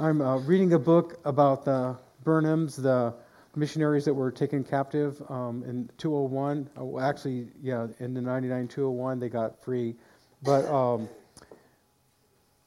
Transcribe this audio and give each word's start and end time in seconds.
I'm 0.00 0.20
uh, 0.20 0.36
reading 0.36 0.74
a 0.74 0.78
book 0.78 1.18
about 1.24 1.64
the 1.64 1.96
Burnhams, 2.24 2.80
the 2.80 3.12
missionaries 3.56 4.04
that 4.04 4.14
were 4.14 4.30
taken 4.30 4.62
captive 4.62 5.20
um, 5.28 5.64
in 5.64 5.90
201. 5.98 6.70
Oh, 6.76 7.00
actually, 7.00 7.48
yeah, 7.60 7.88
in 7.98 8.14
the 8.14 8.20
99 8.20 8.68
201, 8.68 9.18
they 9.18 9.28
got 9.28 9.60
free. 9.60 9.96
But 10.44 10.66
um, 10.66 11.08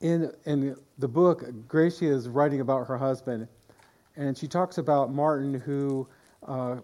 in, 0.01 0.29
in 0.45 0.75
the 0.97 1.07
book, 1.07 1.45
Gracia 1.69 2.07
is 2.07 2.27
writing 2.27 2.59
about 2.59 2.85
her 2.87 2.97
husband, 2.97 3.47
and 4.17 4.37
she 4.37 4.49
talks 4.49 4.77
about 4.77 5.13
Martin, 5.13 5.53
who 5.53 6.09
uh, 6.45 6.77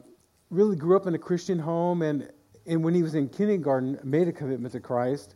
really 0.50 0.78
grew 0.78 0.96
up 0.96 1.08
in 1.08 1.16
a 1.16 1.20
Christian 1.20 1.60
home, 1.60 2.04
and, 2.04 2.32
and 2.66 2.82
when 2.82 2.94
he 2.94 3.04
was 3.04 3.16
in 3.16 3.28
kindergarten, 3.28 4.00
made 4.02 4.30
a 4.30 4.32
commitment 4.32 4.72
to 4.72 4.80
Christ. 4.80 5.36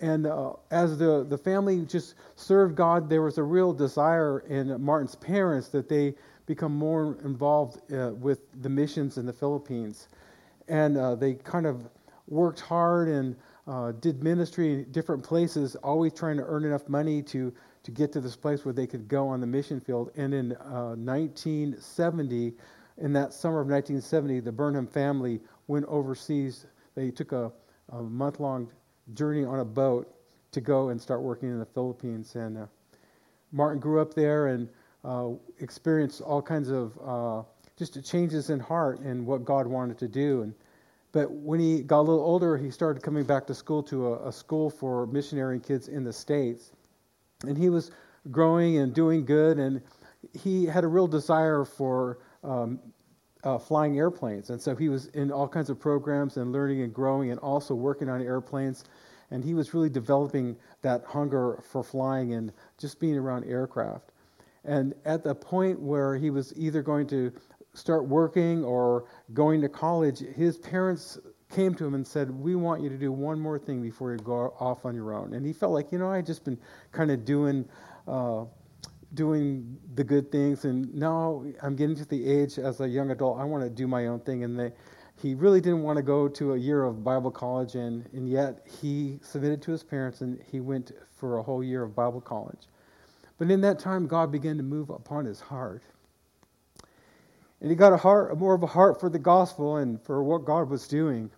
And 0.00 0.26
uh, 0.26 0.52
as 0.70 0.98
the, 0.98 1.24
the 1.28 1.38
family 1.38 1.84
just 1.84 2.14
served 2.36 2.76
God, 2.76 3.08
there 3.08 3.22
was 3.22 3.38
a 3.38 3.42
real 3.42 3.72
desire 3.72 4.40
in 4.48 4.80
Martin's 4.82 5.16
parents 5.16 5.68
that 5.68 5.88
they 5.88 6.14
become 6.46 6.74
more 6.74 7.18
involved 7.24 7.92
uh, 7.92 8.12
with 8.14 8.40
the 8.62 8.68
missions 8.68 9.18
in 9.18 9.26
the 9.26 9.32
Philippines. 9.32 10.08
And 10.68 10.96
uh, 10.96 11.14
they 11.14 11.34
kind 11.34 11.66
of 11.66 11.88
worked 12.26 12.60
hard 12.60 13.08
and 13.08 13.36
uh, 13.66 13.92
did 13.92 14.22
ministry 14.22 14.72
in 14.72 14.90
different 14.92 15.22
places, 15.22 15.76
always 15.76 16.12
trying 16.12 16.36
to 16.38 16.44
earn 16.44 16.64
enough 16.64 16.88
money 16.88 17.22
to, 17.22 17.52
to 17.82 17.90
get 17.90 18.12
to 18.12 18.20
this 18.20 18.36
place 18.36 18.64
where 18.64 18.72
they 18.72 18.86
could 18.86 19.08
go 19.08 19.28
on 19.28 19.40
the 19.40 19.46
mission 19.46 19.80
field. 19.80 20.10
And 20.16 20.32
in 20.32 20.50
1970, 20.50 22.48
uh, 22.48 22.50
in 23.04 23.12
that 23.12 23.32
summer 23.32 23.60
of 23.60 23.68
1970, 23.68 24.40
the 24.40 24.52
Burnham 24.52 24.86
family 24.86 25.40
went 25.66 25.86
overseas. 25.86 26.66
They 26.94 27.10
took 27.10 27.32
a, 27.32 27.52
a 27.90 28.02
month 28.02 28.40
long 28.40 28.70
journey 29.14 29.44
on 29.44 29.60
a 29.60 29.64
boat 29.64 30.14
to 30.52 30.60
go 30.60 30.88
and 30.88 31.00
start 31.00 31.22
working 31.22 31.48
in 31.48 31.58
the 31.58 31.66
Philippines. 31.66 32.34
And 32.34 32.58
uh, 32.58 32.66
Martin 33.52 33.80
grew 33.80 34.00
up 34.00 34.14
there 34.14 34.48
and 34.48 34.68
uh, 35.04 35.30
experienced 35.60 36.20
all 36.20 36.42
kinds 36.42 36.68
of 36.70 36.98
uh, 37.04 37.42
just 37.76 38.02
changes 38.04 38.50
in 38.50 38.58
heart 38.58 39.00
and 39.00 39.26
what 39.26 39.44
God 39.44 39.66
wanted 39.66 39.98
to 39.98 40.08
do. 40.08 40.42
And 40.42 40.54
but 41.12 41.30
when 41.30 41.58
he 41.58 41.82
got 41.82 42.00
a 42.00 42.02
little 42.02 42.24
older, 42.24 42.58
he 42.58 42.70
started 42.70 43.02
coming 43.02 43.24
back 43.24 43.46
to 43.46 43.54
school 43.54 43.82
to 43.84 44.08
a, 44.08 44.28
a 44.28 44.32
school 44.32 44.68
for 44.68 45.06
missionary 45.06 45.58
kids 45.58 45.88
in 45.88 46.04
the 46.04 46.12
states, 46.12 46.72
and 47.46 47.56
he 47.56 47.70
was 47.70 47.90
growing 48.30 48.78
and 48.78 48.92
doing 48.92 49.24
good. 49.24 49.58
And 49.58 49.80
he 50.34 50.66
had 50.66 50.84
a 50.84 50.86
real 50.88 51.06
desire 51.06 51.64
for 51.64 52.18
um, 52.44 52.78
uh, 53.44 53.58
flying 53.58 53.98
airplanes. 53.98 54.50
And 54.50 54.60
so 54.60 54.74
he 54.74 54.88
was 54.88 55.06
in 55.08 55.30
all 55.30 55.48
kinds 55.48 55.70
of 55.70 55.78
programs 55.78 56.36
and 56.36 56.52
learning 56.52 56.82
and 56.82 56.92
growing 56.92 57.30
and 57.30 57.40
also 57.40 57.74
working 57.74 58.08
on 58.08 58.22
airplanes. 58.22 58.84
And 59.30 59.44
he 59.44 59.54
was 59.54 59.74
really 59.74 59.90
developing 59.90 60.56
that 60.82 61.04
hunger 61.04 61.62
for 61.70 61.82
flying 61.82 62.32
and 62.34 62.52
just 62.78 62.98
being 62.98 63.16
around 63.16 63.44
aircraft. 63.44 64.12
And 64.64 64.94
at 65.04 65.22
the 65.22 65.34
point 65.34 65.80
where 65.80 66.16
he 66.16 66.30
was 66.30 66.52
either 66.56 66.82
going 66.82 67.06
to 67.08 67.32
start 67.74 68.06
working 68.06 68.64
or 68.64 69.04
going 69.34 69.60
to 69.60 69.68
college, 69.68 70.18
his 70.18 70.58
parents 70.58 71.18
came 71.50 71.74
to 71.74 71.86
him 71.86 71.94
and 71.94 72.06
said, 72.06 72.30
We 72.30 72.56
want 72.56 72.82
you 72.82 72.88
to 72.88 72.96
do 72.96 73.12
one 73.12 73.38
more 73.38 73.58
thing 73.58 73.82
before 73.82 74.12
you 74.12 74.18
go 74.18 74.54
off 74.58 74.84
on 74.84 74.94
your 74.94 75.14
own. 75.14 75.34
And 75.34 75.46
he 75.46 75.52
felt 75.52 75.72
like, 75.72 75.92
you 75.92 75.98
know, 75.98 76.10
I've 76.10 76.26
just 76.26 76.44
been 76.44 76.58
kind 76.92 77.10
of 77.10 77.24
doing. 77.24 77.66
Uh, 78.06 78.44
doing 79.14 79.78
the 79.94 80.04
good 80.04 80.30
things, 80.30 80.64
and 80.64 80.92
now 80.94 81.44
I'm 81.62 81.76
getting 81.76 81.96
to 81.96 82.04
the 82.04 82.28
age 82.28 82.58
as 82.58 82.80
a 82.80 82.88
young 82.88 83.10
adult, 83.10 83.38
I 83.38 83.44
want 83.44 83.64
to 83.64 83.70
do 83.70 83.86
my 83.86 84.06
own 84.06 84.20
thing. 84.20 84.44
And 84.44 84.58
they, 84.58 84.72
he 85.20 85.34
really 85.34 85.60
didn't 85.60 85.82
want 85.82 85.96
to 85.96 86.02
go 86.02 86.28
to 86.28 86.54
a 86.54 86.56
year 86.56 86.84
of 86.84 87.02
Bible 87.02 87.30
college, 87.30 87.74
and, 87.74 88.08
and 88.12 88.28
yet 88.28 88.66
he 88.80 89.18
submitted 89.22 89.62
to 89.62 89.72
his 89.72 89.82
parents 89.82 90.20
and 90.20 90.40
he 90.50 90.60
went 90.60 90.92
for 91.16 91.38
a 91.38 91.42
whole 91.42 91.64
year 91.64 91.82
of 91.82 91.94
Bible 91.94 92.20
college. 92.20 92.68
But 93.38 93.50
in 93.50 93.60
that 93.62 93.78
time, 93.78 94.06
God 94.06 94.30
began 94.30 94.56
to 94.56 94.62
move 94.62 94.90
upon 94.90 95.24
his 95.24 95.40
heart. 95.40 95.82
And 97.60 97.70
he 97.70 97.76
got 97.76 97.92
a 97.92 97.96
heart, 97.96 98.36
more 98.38 98.54
of 98.54 98.62
a 98.62 98.68
heart 98.68 99.00
for 99.00 99.08
the 99.08 99.18
gospel 99.18 99.76
and 99.76 100.00
for 100.02 100.22
what 100.22 100.44
God 100.44 100.68
was 100.68 100.86
doing. 100.86 101.30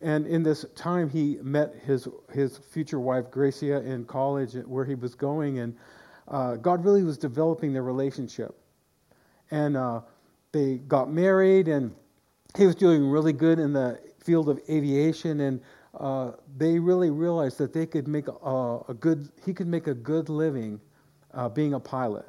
And 0.00 0.26
in 0.26 0.42
this 0.42 0.64
time, 0.74 1.08
he 1.08 1.38
met 1.42 1.74
his, 1.86 2.08
his 2.32 2.58
future 2.58 2.98
wife, 2.98 3.30
Gracia, 3.30 3.82
in 3.82 4.04
college 4.04 4.54
where 4.66 4.84
he 4.84 4.96
was 4.96 5.14
going. 5.14 5.60
And 5.60 5.76
uh, 6.32 6.56
God 6.56 6.84
really 6.84 7.04
was 7.04 7.18
developing 7.18 7.72
their 7.72 7.82
relationship. 7.82 8.58
And 9.50 9.76
uh, 9.76 10.00
they 10.50 10.78
got 10.78 11.12
married, 11.12 11.68
and 11.68 11.94
he 12.56 12.66
was 12.66 12.74
doing 12.74 13.06
really 13.06 13.34
good 13.34 13.58
in 13.58 13.72
the 13.72 14.00
field 14.18 14.48
of 14.48 14.58
aviation. 14.68 15.40
And 15.40 15.60
uh, 15.98 16.32
they 16.56 16.78
really 16.78 17.10
realized 17.10 17.58
that 17.58 17.74
they 17.74 17.84
could 17.84 18.08
make 18.08 18.28
a, 18.28 18.78
a, 18.88 18.94
good, 18.98 19.28
he 19.44 19.52
could 19.52 19.66
make 19.66 19.86
a 19.86 19.94
good 19.94 20.30
living 20.30 20.80
uh, 21.34 21.50
being 21.50 21.74
a 21.74 21.80
pilot. 21.80 22.26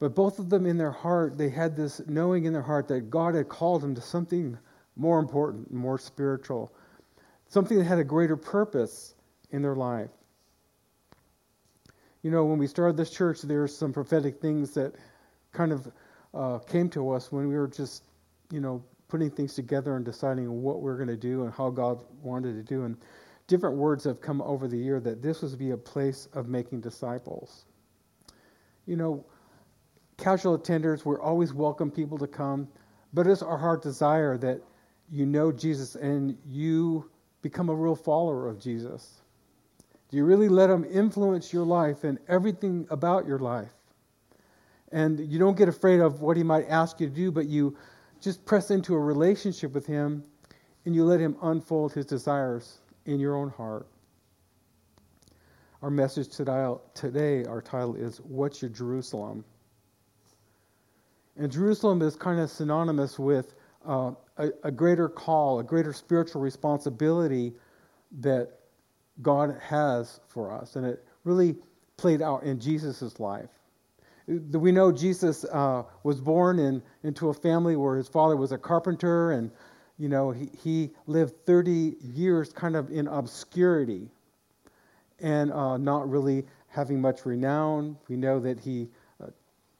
But 0.00 0.14
both 0.14 0.38
of 0.38 0.48
them 0.48 0.66
in 0.66 0.78
their 0.78 0.90
heart, 0.90 1.36
they 1.38 1.50
had 1.50 1.76
this 1.76 2.00
knowing 2.08 2.46
in 2.46 2.52
their 2.52 2.62
heart 2.62 2.88
that 2.88 3.10
God 3.10 3.34
had 3.34 3.48
called 3.48 3.82
them 3.82 3.94
to 3.94 4.00
something 4.00 4.58
more 4.96 5.18
important, 5.18 5.72
more 5.72 5.98
spiritual, 5.98 6.72
something 7.48 7.78
that 7.78 7.84
had 7.84 7.98
a 7.98 8.04
greater 8.04 8.36
purpose 8.36 9.14
in 9.50 9.62
their 9.62 9.76
life. 9.76 10.10
You 12.22 12.30
know, 12.30 12.44
when 12.44 12.58
we 12.58 12.66
started 12.66 12.96
this 12.96 13.10
church, 13.10 13.42
there 13.42 13.60
were 13.60 13.68
some 13.68 13.92
prophetic 13.92 14.40
things 14.40 14.72
that 14.74 14.94
kind 15.52 15.72
of 15.72 15.92
uh, 16.34 16.58
came 16.58 16.88
to 16.90 17.10
us 17.10 17.32
when 17.32 17.48
we 17.48 17.56
were 17.56 17.68
just, 17.68 18.04
you 18.50 18.60
know, 18.60 18.84
putting 19.08 19.30
things 19.30 19.54
together 19.54 19.96
and 19.96 20.04
deciding 20.04 20.62
what 20.62 20.76
we 20.76 20.84
we're 20.84 20.96
going 20.96 21.08
to 21.08 21.16
do 21.16 21.42
and 21.44 21.52
how 21.52 21.68
God 21.68 22.02
wanted 22.22 22.54
to 22.54 22.62
do. 22.62 22.84
And 22.84 22.96
different 23.46 23.76
words 23.76 24.04
have 24.04 24.20
come 24.20 24.40
over 24.40 24.68
the 24.68 24.78
year 24.78 25.00
that 25.00 25.20
this 25.20 25.42
was 25.42 25.54
be 25.56 25.70
a 25.72 25.76
place 25.76 26.28
of 26.32 26.48
making 26.48 26.80
disciples. 26.80 27.64
You 28.86 28.96
know, 28.96 29.26
casual 30.16 30.58
attenders, 30.58 31.04
we're 31.04 31.20
always 31.20 31.52
welcome 31.52 31.90
people 31.90 32.18
to 32.18 32.26
come, 32.26 32.68
but 33.12 33.26
it's 33.26 33.42
our 33.42 33.58
heart 33.58 33.82
desire 33.82 34.38
that 34.38 34.62
you 35.10 35.26
know 35.26 35.52
Jesus 35.52 35.94
and 35.96 36.38
you 36.46 37.10
become 37.42 37.68
a 37.68 37.74
real 37.74 37.96
follower 37.96 38.48
of 38.48 38.58
Jesus. 38.60 39.21
Do 40.12 40.18
you 40.18 40.26
really 40.26 40.50
let 40.50 40.68
him 40.68 40.84
influence 40.84 41.54
your 41.54 41.64
life 41.64 42.04
and 42.04 42.18
everything 42.28 42.86
about 42.90 43.26
your 43.26 43.38
life? 43.38 43.72
And 44.92 45.18
you 45.18 45.38
don't 45.38 45.56
get 45.56 45.70
afraid 45.70 46.00
of 46.00 46.20
what 46.20 46.36
he 46.36 46.42
might 46.42 46.68
ask 46.68 47.00
you 47.00 47.08
to 47.08 47.14
do, 47.14 47.32
but 47.32 47.46
you 47.46 47.74
just 48.20 48.44
press 48.44 48.70
into 48.70 48.94
a 48.94 48.98
relationship 48.98 49.72
with 49.72 49.86
him 49.86 50.22
and 50.84 50.94
you 50.94 51.06
let 51.06 51.18
him 51.18 51.34
unfold 51.40 51.94
his 51.94 52.04
desires 52.04 52.80
in 53.06 53.20
your 53.20 53.36
own 53.36 53.48
heart. 53.48 53.86
Our 55.80 55.88
message 55.88 56.28
today, 56.28 57.46
our 57.46 57.62
title 57.62 57.96
is 57.96 58.18
What's 58.18 58.60
Your 58.60 58.70
Jerusalem? 58.70 59.46
And 61.38 61.50
Jerusalem 61.50 62.02
is 62.02 62.16
kind 62.16 62.38
of 62.38 62.50
synonymous 62.50 63.18
with 63.18 63.54
uh, 63.88 64.12
a, 64.36 64.50
a 64.62 64.70
greater 64.70 65.08
call, 65.08 65.60
a 65.60 65.64
greater 65.64 65.94
spiritual 65.94 66.42
responsibility 66.42 67.54
that 68.20 68.58
God 69.20 69.56
has 69.60 70.20
for 70.28 70.52
us. 70.52 70.76
And 70.76 70.86
it 70.86 71.04
really 71.24 71.56
played 71.96 72.22
out 72.22 72.42
in 72.42 72.58
Jesus' 72.58 73.20
life. 73.20 73.50
We 74.26 74.72
know 74.72 74.92
Jesus 74.92 75.44
uh, 75.44 75.82
was 76.04 76.20
born 76.20 76.58
in, 76.58 76.82
into 77.02 77.28
a 77.28 77.34
family 77.34 77.76
where 77.76 77.96
his 77.96 78.08
father 78.08 78.36
was 78.36 78.52
a 78.52 78.58
carpenter 78.58 79.32
and 79.32 79.50
you 79.98 80.08
know, 80.08 80.30
he, 80.30 80.48
he 80.64 80.90
lived 81.06 81.46
30 81.46 81.94
years 82.02 82.52
kind 82.52 82.74
of 82.74 82.90
in 82.90 83.06
obscurity 83.06 84.08
and 85.20 85.52
uh, 85.52 85.76
not 85.76 86.10
really 86.10 86.44
having 86.66 87.00
much 87.00 87.24
renown. 87.24 87.96
We 88.08 88.16
know 88.16 88.40
that 88.40 88.58
he 88.58 88.88
uh, 89.22 89.28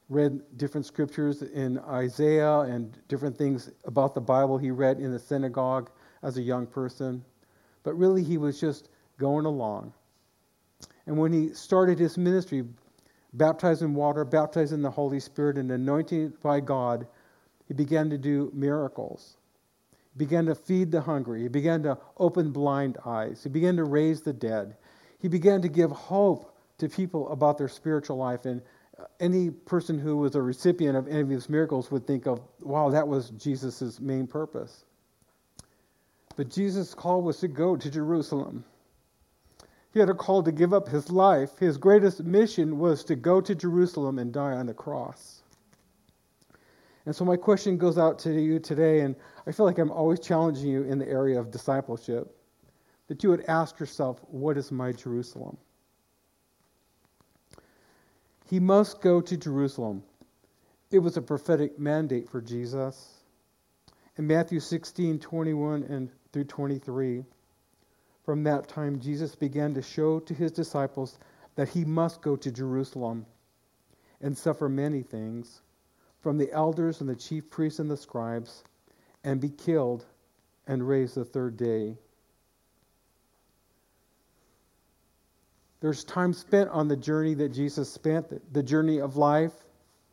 read 0.09 0.41
different 0.59 0.87
scriptures 0.87 1.43
in 1.43 1.78
Isaiah 1.81 2.60
and 2.60 2.97
different 3.09 3.37
things 3.37 3.70
about 3.84 4.14
the 4.14 4.20
Bible 4.20 4.59
he 4.59 4.70
read 4.70 5.00
in 5.00 5.10
the 5.10 5.19
synagogue 5.19 5.91
as 6.22 6.37
a 6.37 6.43
young 6.43 6.66
person. 6.69 7.25
But 7.82 7.94
really, 7.94 8.22
he 8.22 8.38
was 8.38 8.60
just 8.60 8.91
going 9.19 9.47
along. 9.47 9.93
And 11.06 11.19
when 11.19 11.33
he 11.33 11.50
started 11.55 11.99
his 11.99 12.19
ministry, 12.19 12.65
baptized 13.34 13.83
in 13.83 13.95
water, 13.95 14.25
baptized 14.25 14.73
in 14.73 14.82
the 14.82 14.91
Holy 14.91 15.20
Spirit, 15.20 15.59
and 15.59 15.70
anointed 15.73 16.41
by 16.43 16.61
God, 16.61 17.06
he 17.69 17.75
began 17.75 18.11
to 18.11 18.19
do 18.19 18.50
miracles 18.55 19.37
He 20.12 20.19
began 20.19 20.47
to 20.47 20.55
feed 20.55 20.91
the 20.91 21.00
hungry. 21.00 21.43
He 21.43 21.49
began 21.49 21.82
to 21.85 21.99
open 22.19 22.50
blind 22.53 22.99
eyes. 23.06 23.43
He 23.43 23.49
began 23.49 23.76
to 23.76 23.85
raise 23.85 24.23
the 24.23 24.32
dead. 24.32 24.76
He 25.20 25.29
began 25.29 25.62
to 25.62 25.69
give 25.69 25.91
hope 25.91 26.55
to 26.79 26.88
people 26.88 27.31
about 27.31 27.59
their 27.59 27.69
spiritual 27.69 28.17
life. 28.19 28.44
And 28.44 28.61
uh, 28.99 29.05
any 29.20 29.50
person 29.50 29.99
who 29.99 30.19
was 30.19 30.35
a 30.35 30.43
recipient 30.43 30.97
of 30.97 31.09
any 31.09 31.20
of 31.20 31.29
these 31.29 31.49
miracles 31.49 31.91
would 31.91 32.06
think 32.06 32.26
of, 32.26 32.41
wow, 32.61 32.91
that 32.91 33.09
was 33.09 33.31
Jesus' 33.31 34.00
main 34.00 34.26
purpose. 34.26 34.85
But 36.37 36.50
Jesus' 36.50 36.94
call 36.94 37.23
was 37.23 37.38
to 37.38 37.49
go 37.49 37.76
to 37.76 37.91
Jerusalem. 37.91 38.64
He 39.93 40.00
had 40.00 40.09
a 40.09 40.15
call 40.15 40.43
to 40.43 40.53
give 40.53 40.73
up 40.73 40.89
his 40.89 41.11
life. 41.11 41.59
His 41.59 41.77
greatest 41.77 42.25
mission 42.25 42.79
was 42.79 43.05
to 43.05 43.15
go 43.15 43.41
to 43.41 43.55
Jerusalem 43.55 44.19
and 44.19 44.33
die 44.33 44.53
on 44.53 44.67
the 44.67 44.75
cross. 44.75 45.43
And 47.05 47.15
so 47.15 47.25
my 47.25 47.37
question 47.37 47.77
goes 47.77 47.99
out 47.99 48.19
to 48.21 48.33
you 48.33 48.59
today, 48.59 49.00
and 49.00 49.17
I 49.47 49.53
feel 49.53 49.67
like 49.67 49.79
I'm 49.79 49.91
always 49.91 50.21
challenging 50.21 50.69
you 50.69 50.85
in 50.85 50.99
the 50.99 51.09
area 51.09 51.39
of 51.39 51.50
discipleship, 51.50 52.35
that 53.09 53.23
you 53.23 53.31
would 53.31 53.44
ask 53.49 53.79
yourself, 53.81 54.21
what 54.29 54.56
is 54.56 54.71
my 54.71 54.93
Jerusalem? 54.93 55.56
He 58.49 58.61
must 58.61 59.00
go 59.00 59.21
to 59.21 59.37
Jerusalem. 59.37 60.03
It 60.91 61.00
was 61.00 61.17
a 61.17 61.23
prophetic 61.23 61.79
mandate 61.79 62.29
for 62.29 62.41
Jesus. 62.41 63.15
In 64.17 64.27
Matthew 64.27 64.61
16, 64.61 65.19
21 65.19 65.83
and 65.85 66.11
through 66.33 66.45
23, 66.45 67.25
from 68.25 68.45
that 68.45 68.69
time 68.69 69.01
Jesus 69.01 69.35
began 69.35 69.75
to 69.75 69.83
show 69.83 70.21
to 70.21 70.35
his 70.35 70.53
disciples 70.53 71.19
that 71.57 71.69
he 71.69 71.85
must 71.85 72.23
go 72.23 72.37
to 72.37 72.51
Jerusalem 72.51 73.27
and 74.21 74.37
suffer 74.37 74.69
many 74.69 75.03
things 75.03 75.61
from 76.21 76.39
the 76.39 76.51
elders 76.53 77.01
and 77.01 77.11
the 77.11 77.17
chief 77.17 77.51
priests 77.51 77.81
and 77.81 77.91
the 77.91 77.97
scribes 77.97 78.63
and 79.25 79.41
be 79.41 79.51
killed 79.51 80.05
and 80.67 80.87
raised 80.87 81.17
the 81.17 81.25
third 81.25 81.57
day. 81.57 81.97
There's 85.81 86.05
time 86.05 86.33
spent 86.33 86.71
on 86.71 86.87
the 86.87 86.97
journey 86.97 87.35
that 87.35 87.49
Jesus 87.49 87.93
spent, 87.93 88.53
the 88.53 88.63
journey 88.63 89.01
of 89.01 89.17
life, 89.17 89.53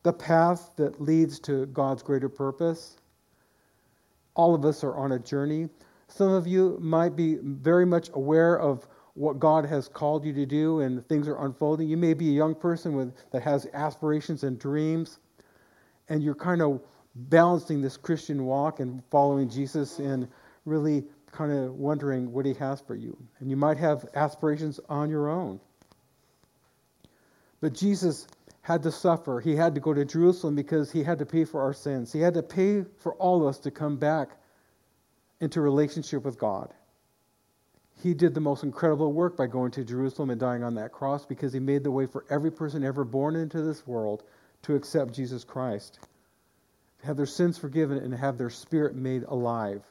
the 0.02 0.14
path 0.14 0.72
that 0.78 1.00
leads 1.00 1.40
to 1.42 1.68
God's 1.68 2.02
greater 2.02 2.30
purpose. 2.30 2.98
All 4.34 4.56
of 4.56 4.66
us 4.66 4.84
are 4.84 4.96
on 4.96 5.12
a 5.12 5.20
journey. 5.20 5.70
Some 6.10 6.32
of 6.32 6.48
you 6.48 6.78
might 6.82 7.16
be 7.16 7.38
very 7.42 7.86
much 7.86 8.10
aware 8.14 8.60
of 8.60 8.88
what 9.14 9.40
God 9.40 9.66
has 9.66 9.88
called 9.88 10.26
you 10.26 10.34
to 10.34 10.46
do 10.46 10.80
and 10.80 11.08
things 11.08 11.28
are 11.28 11.46
unfolding. 11.46 11.88
You 11.88 11.98
may 11.98 12.14
be 12.14 12.30
a 12.30 12.34
young 12.34 12.56
person 12.56 12.96
with, 12.96 13.14
that 13.32 13.44
has 13.44 13.68
aspirations 13.74 14.44
and 14.44 14.60
dreams, 14.60 15.20
and 16.08 16.24
you're 16.24 16.36
kind 16.36 16.62
of 16.62 16.82
balancing 17.16 17.82
this 17.82 17.98
Christian 17.98 18.46
walk 18.46 18.80
and 18.80 19.04
following 19.12 19.50
Jesus 19.50 20.00
and 20.00 20.28
really 20.66 21.06
kind 21.32 21.52
of 21.52 21.76
wondering 21.76 22.32
what 22.32 22.46
he 22.46 22.54
has 22.56 22.82
for 22.82 22.96
you. 22.96 23.18
And 23.40 23.50
you 23.50 23.58
might 23.58 23.78
have 23.78 24.06
aspirations 24.16 24.80
on 24.90 25.10
your 25.10 25.30
own. 25.30 25.60
But 27.62 27.74
Jesus 27.74 28.26
had 28.62 28.84
to 28.84 28.92
suffer. 28.92 29.40
He 29.40 29.56
had 29.56 29.76
to 29.76 29.82
go 29.82 29.94
to 29.94 30.06
Jerusalem 30.06 30.56
because 30.56 30.92
he 30.92 31.04
had 31.04 31.20
to 31.20 31.26
pay 31.26 31.46
for 31.46 31.62
our 31.62 31.74
sins. 31.74 32.14
He 32.14 32.20
had 32.20 32.36
to 32.36 32.44
pay 32.44 32.84
for 33.00 33.14
all 33.16 33.42
of 33.42 33.48
us 33.48 33.60
to 33.60 33.72
come 33.72 33.98
back 33.98 34.30
into 35.40 35.62
relationship 35.62 36.24
with 36.24 36.38
God 36.38 36.74
he 38.02 38.14
did 38.14 38.34
the 38.34 38.40
most 38.40 38.64
incredible 38.64 39.12
work 39.12 39.36
by 39.36 39.48
going 39.48 39.72
to 39.72 39.84
Jerusalem 39.84 40.30
and 40.30 40.40
dying 40.40 40.64
on 40.64 40.76
that 40.76 40.92
cross 40.92 41.26
because 41.26 41.52
he 41.52 41.60
made 41.60 41.84
the 41.84 41.92
way 41.92 42.06
for 42.06 42.26
every 42.30 42.52
person 42.52 42.84
ever 42.84 43.04
born 43.04 43.36
into 43.36 43.62
this 43.62 43.86
world 43.86 44.24
to 44.64 44.76
accept 44.76 45.14
Jesus 45.14 45.44
Christ, 45.44 46.00
to 47.02 47.08
have 47.08 47.18
their 47.18 47.26
sins 47.26 47.58
forgiven, 47.58 47.98
and 47.98 48.14
have 48.14 48.38
their 48.38 48.50
spirit 48.50 48.96
made 48.96 49.24
alive. 49.24 49.84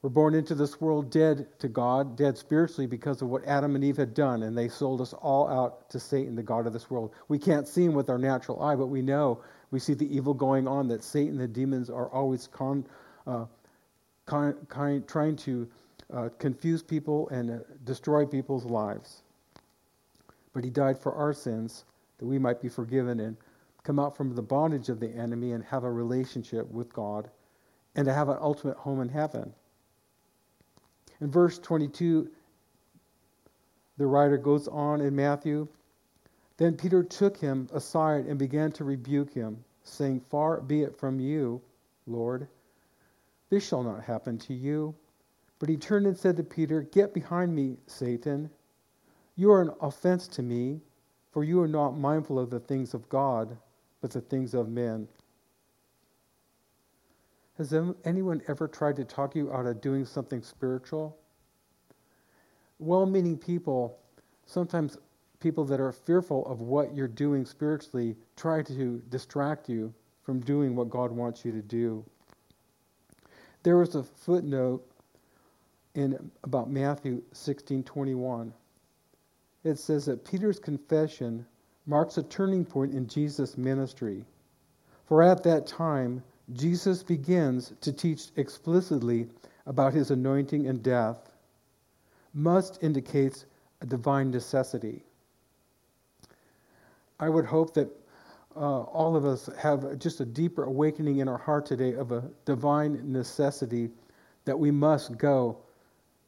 We're 0.00 0.10
born 0.10 0.34
into 0.34 0.56
this 0.56 0.80
world 0.80 1.12
dead 1.12 1.46
to 1.60 1.68
God, 1.68 2.16
dead 2.16 2.36
spiritually 2.36 2.88
because 2.88 3.22
of 3.22 3.28
what 3.28 3.44
Adam 3.44 3.76
and 3.76 3.84
Eve 3.84 3.98
had 3.98 4.14
done, 4.14 4.42
and 4.42 4.58
they 4.58 4.68
sold 4.68 5.00
us 5.00 5.12
all 5.12 5.46
out 5.48 5.90
to 5.90 6.00
Satan, 6.00 6.34
the 6.34 6.42
God 6.42 6.66
of 6.66 6.72
this 6.72 6.90
world. 6.90 7.12
We 7.28 7.38
can't 7.38 7.68
see 7.68 7.84
him 7.84 7.94
with 7.94 8.10
our 8.10 8.18
natural 8.18 8.60
eye, 8.60 8.74
but 8.74 8.88
we 8.88 9.00
know 9.00 9.44
we 9.70 9.78
see 9.78 9.94
the 9.94 10.12
evil 10.12 10.34
going 10.34 10.66
on, 10.66 10.88
that 10.88 11.04
Satan, 11.04 11.38
the 11.38 11.46
demons, 11.46 11.88
are 11.88 12.08
always 12.08 12.48
con, 12.48 12.84
uh, 13.28 13.44
con, 14.32 14.56
con, 14.68 15.04
trying 15.06 15.36
to 15.36 15.68
uh, 16.14 16.28
confuse 16.38 16.82
people 16.82 17.28
and 17.28 17.50
uh, 17.50 17.58
destroy 17.84 18.24
people's 18.24 18.64
lives. 18.64 19.22
But 20.54 20.64
he 20.64 20.70
died 20.70 20.98
for 20.98 21.14
our 21.14 21.34
sins 21.34 21.84
that 22.18 22.26
we 22.26 22.38
might 22.38 22.62
be 22.62 22.70
forgiven 22.70 23.20
and 23.20 23.36
come 23.84 23.98
out 23.98 24.16
from 24.16 24.34
the 24.34 24.42
bondage 24.42 24.88
of 24.88 25.00
the 25.00 25.10
enemy 25.10 25.52
and 25.52 25.64
have 25.64 25.84
a 25.84 25.92
relationship 25.92 26.70
with 26.70 26.92
God 26.94 27.30
and 27.96 28.06
to 28.06 28.14
have 28.14 28.30
an 28.30 28.38
ultimate 28.40 28.78
home 28.78 29.02
in 29.02 29.10
heaven. 29.10 29.52
In 31.20 31.30
verse 31.30 31.58
22, 31.58 32.30
the 33.98 34.06
writer 34.06 34.38
goes 34.38 34.68
on 34.68 35.02
in 35.02 35.14
Matthew 35.14 35.68
Then 36.56 36.76
Peter 36.76 37.02
took 37.02 37.36
him 37.36 37.68
aside 37.74 38.26
and 38.26 38.38
began 38.38 38.72
to 38.72 38.84
rebuke 38.84 39.34
him, 39.34 39.64
saying, 39.84 40.20
Far 40.30 40.60
be 40.62 40.82
it 40.82 40.96
from 40.98 41.20
you, 41.20 41.60
Lord. 42.06 42.48
This 43.52 43.68
shall 43.68 43.82
not 43.82 44.04
happen 44.04 44.38
to 44.38 44.54
you. 44.54 44.94
But 45.58 45.68
he 45.68 45.76
turned 45.76 46.06
and 46.06 46.16
said 46.16 46.38
to 46.38 46.42
Peter, 46.42 46.84
Get 46.84 47.12
behind 47.12 47.54
me, 47.54 47.76
Satan. 47.86 48.48
You 49.36 49.52
are 49.52 49.60
an 49.60 49.74
offense 49.82 50.26
to 50.28 50.42
me, 50.42 50.80
for 51.32 51.44
you 51.44 51.60
are 51.60 51.68
not 51.68 51.90
mindful 51.90 52.38
of 52.38 52.48
the 52.48 52.60
things 52.60 52.94
of 52.94 53.06
God, 53.10 53.58
but 54.00 54.10
the 54.10 54.22
things 54.22 54.54
of 54.54 54.70
men. 54.70 55.06
Has 57.58 57.74
anyone 58.06 58.40
ever 58.48 58.66
tried 58.66 58.96
to 58.96 59.04
talk 59.04 59.36
you 59.36 59.52
out 59.52 59.66
of 59.66 59.82
doing 59.82 60.06
something 60.06 60.40
spiritual? 60.40 61.18
Well 62.78 63.04
meaning 63.04 63.36
people, 63.36 63.98
sometimes 64.46 64.96
people 65.40 65.66
that 65.66 65.78
are 65.78 65.92
fearful 65.92 66.46
of 66.46 66.62
what 66.62 66.94
you're 66.94 67.06
doing 67.06 67.44
spiritually, 67.44 68.16
try 68.34 68.62
to 68.62 69.02
distract 69.10 69.68
you 69.68 69.92
from 70.22 70.40
doing 70.40 70.74
what 70.74 70.88
God 70.88 71.12
wants 71.12 71.44
you 71.44 71.52
to 71.52 71.60
do. 71.60 72.02
There 73.62 73.76
was 73.76 73.94
a 73.94 74.02
footnote 74.02 74.84
in 75.94 76.30
about 76.42 76.70
Matthew 76.70 77.22
16:21. 77.32 78.52
It 79.64 79.78
says 79.78 80.06
that 80.06 80.24
Peter's 80.24 80.58
confession 80.58 81.46
marks 81.86 82.18
a 82.18 82.22
turning 82.22 82.64
point 82.64 82.94
in 82.94 83.06
Jesus' 83.06 83.56
ministry. 83.56 84.24
For 85.06 85.22
at 85.22 85.42
that 85.44 85.66
time, 85.66 86.22
Jesus 86.52 87.02
begins 87.02 87.72
to 87.80 87.92
teach 87.92 88.30
explicitly 88.36 89.28
about 89.66 89.94
his 89.94 90.10
anointing 90.10 90.66
and 90.66 90.82
death. 90.82 91.32
Must 92.34 92.82
indicates 92.82 93.46
a 93.80 93.86
divine 93.86 94.30
necessity. 94.30 95.04
I 97.20 97.28
would 97.28 97.44
hope 97.44 97.74
that 97.74 97.88
uh, 98.56 98.82
all 98.82 99.16
of 99.16 99.24
us 99.24 99.48
have 99.58 99.98
just 99.98 100.20
a 100.20 100.24
deeper 100.24 100.64
awakening 100.64 101.18
in 101.18 101.28
our 101.28 101.38
heart 101.38 101.66
today 101.66 101.94
of 101.94 102.12
a 102.12 102.22
divine 102.44 103.00
necessity 103.10 103.90
that 104.44 104.58
we 104.58 104.70
must 104.70 105.16
go 105.18 105.58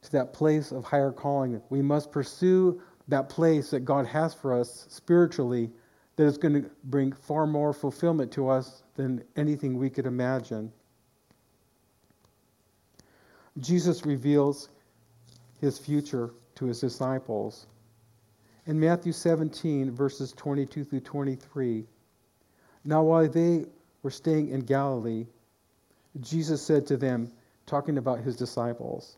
to 0.01 0.11
that 0.11 0.33
place 0.33 0.71
of 0.71 0.83
higher 0.83 1.11
calling. 1.11 1.61
We 1.69 1.81
must 1.81 2.11
pursue 2.11 2.81
that 3.07 3.29
place 3.29 3.69
that 3.71 3.81
God 3.81 4.05
has 4.07 4.33
for 4.33 4.53
us 4.53 4.87
spiritually 4.89 5.69
that 6.15 6.23
is 6.23 6.37
going 6.37 6.63
to 6.63 6.69
bring 6.85 7.11
far 7.11 7.45
more 7.45 7.73
fulfillment 7.73 8.31
to 8.33 8.49
us 8.49 8.83
than 8.95 9.23
anything 9.35 9.77
we 9.77 9.89
could 9.89 10.05
imagine. 10.05 10.71
Jesus 13.59 14.05
reveals 14.05 14.69
his 15.59 15.77
future 15.77 16.31
to 16.55 16.65
his 16.65 16.79
disciples. 16.79 17.67
In 18.65 18.79
Matthew 18.79 19.11
17, 19.11 19.91
verses 19.91 20.33
22 20.33 20.83
through 20.83 21.01
23, 21.01 21.85
now 22.85 23.03
while 23.03 23.27
they 23.27 23.65
were 24.03 24.11
staying 24.11 24.49
in 24.49 24.61
Galilee, 24.61 25.25
Jesus 26.21 26.61
said 26.61 26.87
to 26.87 26.97
them, 26.97 27.31
talking 27.65 27.97
about 27.97 28.19
his 28.19 28.35
disciples, 28.35 29.17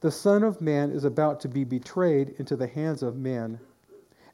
the 0.00 0.10
Son 0.10 0.42
of 0.42 0.62
Man 0.62 0.90
is 0.90 1.04
about 1.04 1.40
to 1.40 1.48
be 1.48 1.64
betrayed 1.64 2.34
into 2.38 2.56
the 2.56 2.66
hands 2.66 3.02
of 3.02 3.16
men, 3.16 3.60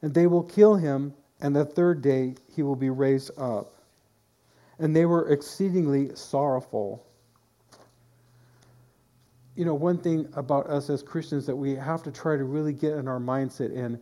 and 0.00 0.14
they 0.14 0.28
will 0.28 0.44
kill 0.44 0.76
him, 0.76 1.12
and 1.40 1.54
the 1.54 1.64
third 1.64 2.02
day 2.02 2.36
he 2.54 2.62
will 2.62 2.76
be 2.76 2.90
raised 2.90 3.32
up. 3.36 3.74
And 4.78 4.94
they 4.94 5.06
were 5.06 5.28
exceedingly 5.28 6.14
sorrowful. 6.14 7.04
You 9.56 9.64
know, 9.64 9.74
one 9.74 9.98
thing 9.98 10.28
about 10.34 10.68
us 10.68 10.88
as 10.88 11.02
Christians 11.02 11.46
that 11.46 11.56
we 11.56 11.74
have 11.74 12.02
to 12.04 12.12
try 12.12 12.36
to 12.36 12.44
really 12.44 12.74
get 12.74 12.92
in 12.92 13.08
our 13.08 13.18
mindset 13.18 13.76
and 13.76 13.98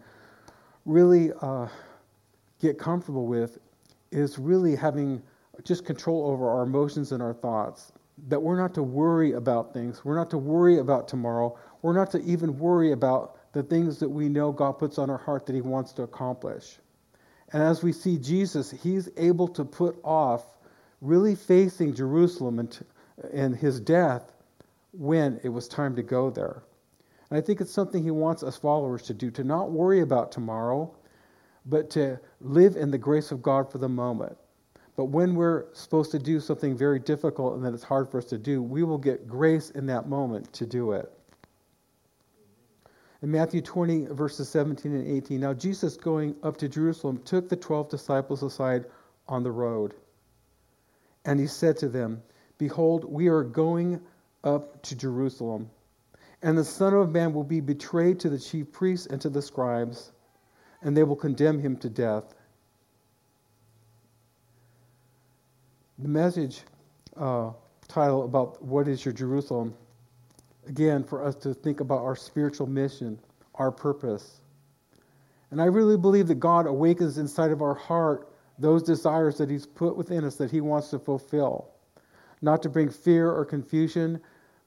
really 0.85 1.33
uh, 1.41 1.69
get 2.61 2.79
comfortable 2.79 3.27
with 3.27 3.59
is 4.14 4.38
really 4.38 4.76
having 4.76 5.23
just 5.64 5.85
control 5.85 6.26
over 6.26 6.49
our 6.49 6.62
emotions 6.62 7.12
and 7.12 7.23
our 7.23 7.35
thoughts 7.35 7.92
that 8.28 8.40
we're 8.40 8.56
not 8.56 8.75
to 8.75 8.83
worry 8.83 9.33
about 9.33 9.73
things. 9.73 10.04
We're 10.04 10.16
not 10.16 10.30
to 10.30 10.38
worry 10.38 10.78
about 10.78 11.09
tomorrow. 11.09 11.59
We're 11.83 11.97
not 11.97 12.11
to 12.12 12.23
even 12.23 12.59
worry 12.59 12.92
about 12.92 13.52
the 13.52 13.62
things 13.62 13.99
that 13.99 14.09
we 14.09 14.28
know 14.28 14.52
God 14.52 14.78
puts 14.78 14.99
on 14.99 15.11
our 15.11 15.18
heart 15.18 15.47
that 15.47 15.54
He 15.54 15.61
wants 15.61 15.92
to 15.94 16.02
accomplish. 16.02 16.78
And 17.52 17.62
as 17.62 17.83
we 17.83 17.92
see 17.92 18.18
Jesus, 18.18 18.71
He's 18.71 19.09
able 19.16 19.49
to 19.49 19.64
put 19.64 19.97
off 20.04 20.44
really 21.00 21.35
facing 21.35 21.94
Jerusalem 21.94 22.61
and, 22.61 22.87
and 23.33 23.56
His 23.56 23.80
death 23.80 24.33
when 24.92 25.40
it 25.42 25.49
was 25.49 25.66
time 25.66 25.97
to 25.97 26.02
go 26.02 26.30
there. 26.30 26.62
And 27.30 27.38
I 27.38 27.40
think 27.40 27.61
it's 27.61 27.73
something 27.73 28.02
He 28.02 28.12
wants 28.12 28.42
us 28.42 28.56
followers 28.56 29.02
to 29.02 29.14
do 29.14 29.30
to 29.33 29.44
not 29.44 29.73
worry 29.73 30.00
about 30.00 30.30
tomorrow, 30.30 30.94
but 31.66 31.90
to 31.90 32.18
live 32.40 32.76
in 32.76 32.90
the 32.90 32.99
grace 32.99 33.30
of 33.30 33.42
God 33.42 33.71
for 33.71 33.78
the 33.78 33.88
moment. 33.88 34.37
But 34.97 35.06
when 35.06 35.35
we're 35.35 35.66
supposed 35.73 36.12
to 36.12 36.18
do 36.18 36.38
something 36.38 36.76
very 36.76 36.99
difficult 36.99 37.54
and 37.54 37.64
that 37.64 37.75
it's 37.75 37.83
hard 37.83 38.09
for 38.11 38.18
us 38.18 38.26
to 38.26 38.38
do, 38.38 38.62
we 38.62 38.85
will 38.85 38.99
get 38.99 39.26
grace 39.26 39.71
in 39.71 39.87
that 39.87 40.09
moment 40.09 40.52
to 40.54 40.66
do 40.66 40.92
it. 40.92 41.12
In 43.23 43.30
Matthew 43.30 43.62
20, 43.62 44.06
verses 44.11 44.49
17 44.50 44.94
and 44.94 45.06
18, 45.06 45.40
now 45.40 45.54
Jesus 45.54 45.97
going 45.97 46.37
up 46.42 46.59
to 46.59 46.68
Jerusalem 46.68 47.23
took 47.25 47.49
the 47.49 47.56
twelve 47.56 47.88
disciples 47.88 48.42
aside 48.42 48.85
on 49.26 49.42
the 49.42 49.50
road. 49.50 49.94
And 51.25 51.40
he 51.40 51.47
said 51.47 51.78
to 51.78 51.88
them, 51.88 52.23
Behold, 52.59 53.04
we 53.11 53.28
are 53.28 53.42
going 53.42 54.00
up 54.44 54.83
to 54.83 54.94
Jerusalem, 54.94 55.71
and 56.42 56.56
the 56.56 56.64
Son 56.64 56.92
of 56.92 57.11
Man 57.11 57.33
will 57.33 57.44
be 57.44 57.61
betrayed 57.61 58.21
to 58.21 58.28
the 58.28 58.38
chief 58.38 58.71
priests 58.71 59.06
and 59.06 59.18
to 59.23 59.30
the 59.30 59.40
scribes 59.40 60.12
and 60.85 60.97
they 60.97 61.03
will 61.03 61.17
condemn 61.17 61.59
him 61.59 61.76
to 61.79 61.88
death. 61.88 62.35
The 65.99 66.09
message 66.09 66.61
uh, 67.17 67.50
title 67.88 68.25
about 68.25 68.62
what 68.62 68.87
is 68.87 69.05
your 69.05 69.14
Jerusalem, 69.14 69.75
again, 70.69 71.03
for 71.03 71.25
us 71.25 71.35
to 71.37 71.55
think 71.55 71.81
about 71.81 72.00
our 72.00 72.14
spiritual 72.14 72.67
mission, 72.67 73.19
our 73.55 73.73
purpose. 73.73 74.41
And 75.50 75.61
I 75.61 75.67
really 75.67 75.97
believe 75.97 76.26
that 76.29 76.37
God 76.37 76.67
awakens 76.67 77.17
inside 77.17 77.50
of 77.50 77.62
our 77.62 77.75
heart 77.75 78.29
those 78.59 78.83
desires 78.83 79.38
that 79.38 79.50
He's 79.50 79.67
put 79.67 79.97
within 79.97 80.25
us 80.25 80.37
that 80.37 80.50
He 80.50 80.61
wants 80.61 80.91
to 80.91 80.99
fulfill. 80.99 81.71
Not 82.43 82.62
to 82.62 82.69
bring 82.69 82.91
fear 82.91 83.31
or 83.31 83.45
confusion, 83.45 84.21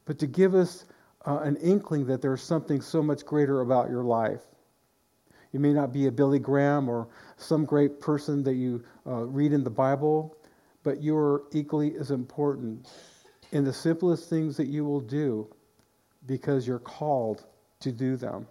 but 0.05 0.17
to 0.19 0.27
give 0.27 0.55
us 0.55 0.85
uh, 1.25 1.39
an 1.39 1.57
inkling 1.57 2.05
that 2.07 2.21
there's 2.21 2.41
something 2.41 2.81
so 2.81 3.03
much 3.03 3.25
greater 3.25 3.61
about 3.61 3.89
your 3.89 4.03
life. 4.03 4.41
You 5.57 5.61
may 5.61 5.73
not 5.73 5.91
be 5.91 6.05
a 6.05 6.11
Billy 6.11 6.37
Graham 6.37 6.87
or 6.87 7.07
some 7.37 7.65
great 7.65 7.99
person 7.99 8.43
that 8.43 8.53
you 8.53 8.83
uh, 9.07 9.23
read 9.23 9.53
in 9.53 9.63
the 9.63 9.71
Bible, 9.71 10.37
but 10.83 11.01
you're 11.01 11.45
equally 11.51 11.95
as 11.95 12.11
important 12.11 12.87
in 13.51 13.63
the 13.63 13.73
simplest 13.73 14.29
things 14.29 14.55
that 14.57 14.67
you 14.67 14.85
will 14.85 14.99
do 14.99 15.47
because 16.27 16.67
you're 16.67 16.77
called 16.77 17.43
to 17.79 17.91
do 17.91 18.17
them. 18.17 18.45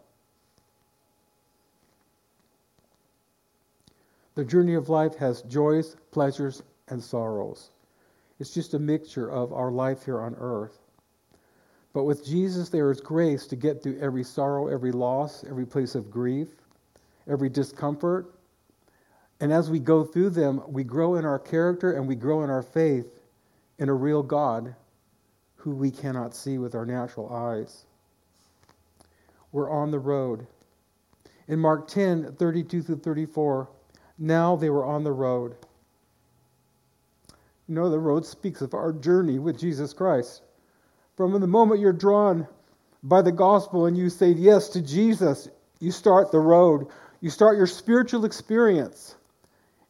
The 4.34 4.44
journey 4.44 4.74
of 4.74 4.88
life 4.88 5.14
has 5.18 5.42
joys, 5.42 5.94
pleasures, 6.10 6.64
and 6.88 7.00
sorrows. 7.00 7.70
It's 8.40 8.52
just 8.52 8.74
a 8.74 8.80
mixture 8.80 9.30
of 9.30 9.52
our 9.52 9.70
life 9.70 10.04
here 10.04 10.20
on 10.20 10.34
earth. 10.40 10.76
But 11.92 12.02
with 12.02 12.26
Jesus, 12.26 12.68
there 12.70 12.90
is 12.90 13.00
grace 13.00 13.46
to 13.46 13.54
get 13.54 13.80
through 13.80 14.00
every 14.00 14.24
sorrow, 14.24 14.66
every 14.66 14.90
loss, 14.90 15.44
every 15.48 15.66
place 15.66 15.94
of 15.94 16.10
grief, 16.10 16.48
every 17.28 17.48
discomfort. 17.48 18.32
And 19.40 19.52
as 19.52 19.70
we 19.70 19.78
go 19.78 20.04
through 20.04 20.30
them, 20.30 20.62
we 20.68 20.84
grow 20.84 21.16
in 21.16 21.24
our 21.24 21.38
character 21.38 21.92
and 21.92 22.08
we 22.08 22.14
grow 22.14 22.42
in 22.42 22.50
our 22.50 22.62
faith 22.62 23.06
in 23.78 23.88
a 23.88 23.94
real 23.94 24.22
God 24.22 24.74
who 25.56 25.72
we 25.72 25.90
cannot 25.90 26.34
see 26.34 26.58
with 26.58 26.74
our 26.74 26.86
natural 26.86 27.32
eyes. 27.32 27.84
We're 29.52 29.70
on 29.70 29.90
the 29.90 29.98
road. 29.98 30.46
In 31.48 31.58
Mark 31.58 31.88
10 31.88 32.36
32 32.38 32.82
through 32.82 32.98
34, 32.98 33.68
now 34.18 34.56
they 34.56 34.70
were 34.70 34.84
on 34.84 35.04
the 35.04 35.12
road. 35.12 35.56
You 37.68 37.74
know, 37.74 37.90
the 37.90 37.98
road 37.98 38.24
speaks 38.24 38.60
of 38.60 38.74
our 38.74 38.92
journey 38.92 39.38
with 39.38 39.58
Jesus 39.58 39.92
Christ. 39.92 40.42
From 41.16 41.38
the 41.40 41.46
moment 41.46 41.80
you're 41.80 41.92
drawn 41.92 42.46
by 43.02 43.22
the 43.22 43.32
gospel 43.32 43.86
and 43.86 43.96
you 43.96 44.08
say 44.08 44.30
yes 44.30 44.70
to 44.70 44.82
Jesus, 44.82 45.48
you 45.80 45.90
start 45.90 46.30
the 46.30 46.38
road. 46.38 46.86
You 47.20 47.30
start 47.30 47.56
your 47.56 47.66
spiritual 47.66 48.24
experience. 48.24 49.16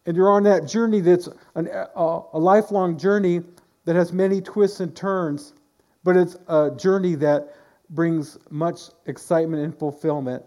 And 0.06 0.16
you're 0.16 0.30
on 0.30 0.44
that 0.44 0.66
journey 0.68 1.00
that's 1.00 1.28
an, 1.54 1.68
a, 1.68 2.20
a 2.32 2.38
lifelong 2.38 2.96
journey 2.98 3.42
that 3.84 3.96
has 3.96 4.12
many 4.12 4.40
twists 4.40 4.80
and 4.80 4.94
turns, 4.94 5.52
but 6.04 6.16
it's 6.16 6.36
a 6.48 6.70
journey 6.76 7.16
that 7.16 7.54
brings 7.90 8.38
much 8.50 8.82
excitement 9.06 9.64
and 9.64 9.76
fulfillment. 9.76 10.44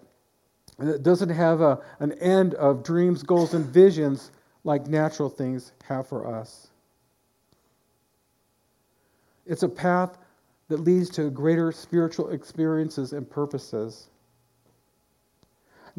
It 0.79 1.03
doesn't 1.03 1.29
have 1.29 1.59
a, 1.61 1.79
an 1.99 2.13
end 2.13 2.53
of 2.53 2.83
dreams, 2.83 3.23
goals, 3.23 3.53
and 3.53 3.65
visions 3.65 4.31
like 4.63 4.87
natural 4.87 5.29
things 5.29 5.73
have 5.83 6.07
for 6.07 6.25
us. 6.27 6.67
It's 9.45 9.63
a 9.63 9.69
path 9.69 10.17
that 10.69 10.81
leads 10.81 11.09
to 11.11 11.29
greater 11.31 11.71
spiritual 11.71 12.29
experiences 12.29 13.11
and 13.13 13.29
purposes. 13.29 14.07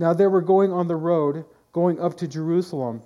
Now 0.00 0.14
they 0.14 0.26
were 0.26 0.40
going 0.40 0.72
on 0.72 0.88
the 0.88 0.96
road, 0.96 1.44
going 1.74 2.00
up 2.00 2.16
to 2.16 2.26
Jerusalem, 2.26 3.02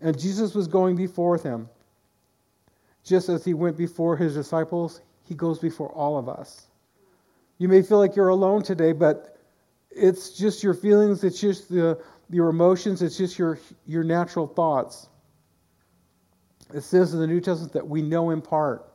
and 0.00 0.18
Jesus 0.18 0.54
was 0.54 0.66
going 0.66 0.96
before 0.96 1.36
them. 1.36 1.68
Just 3.04 3.28
as 3.28 3.44
he 3.44 3.52
went 3.52 3.76
before 3.76 4.16
his 4.16 4.32
disciples, 4.32 5.02
he 5.24 5.34
goes 5.34 5.58
before 5.58 5.90
all 5.90 6.16
of 6.16 6.30
us. 6.30 6.66
You 7.58 7.68
may 7.68 7.82
feel 7.82 7.98
like 7.98 8.16
you're 8.16 8.28
alone 8.28 8.62
today, 8.62 8.92
but 8.92 9.36
it's 9.90 10.30
just 10.30 10.62
your 10.62 10.72
feelings, 10.72 11.24
it's 11.24 11.38
just 11.38 11.68
the, 11.68 12.00
your 12.30 12.48
emotions, 12.48 13.02
it's 13.02 13.18
just 13.18 13.38
your, 13.38 13.58
your 13.84 14.02
natural 14.02 14.46
thoughts. 14.46 15.10
It 16.72 16.84
says 16.84 17.12
in 17.12 17.20
the 17.20 17.26
New 17.26 17.42
Testament 17.42 17.74
that 17.74 17.86
we 17.86 18.00
know 18.00 18.30
in 18.30 18.40
part. 18.40 18.90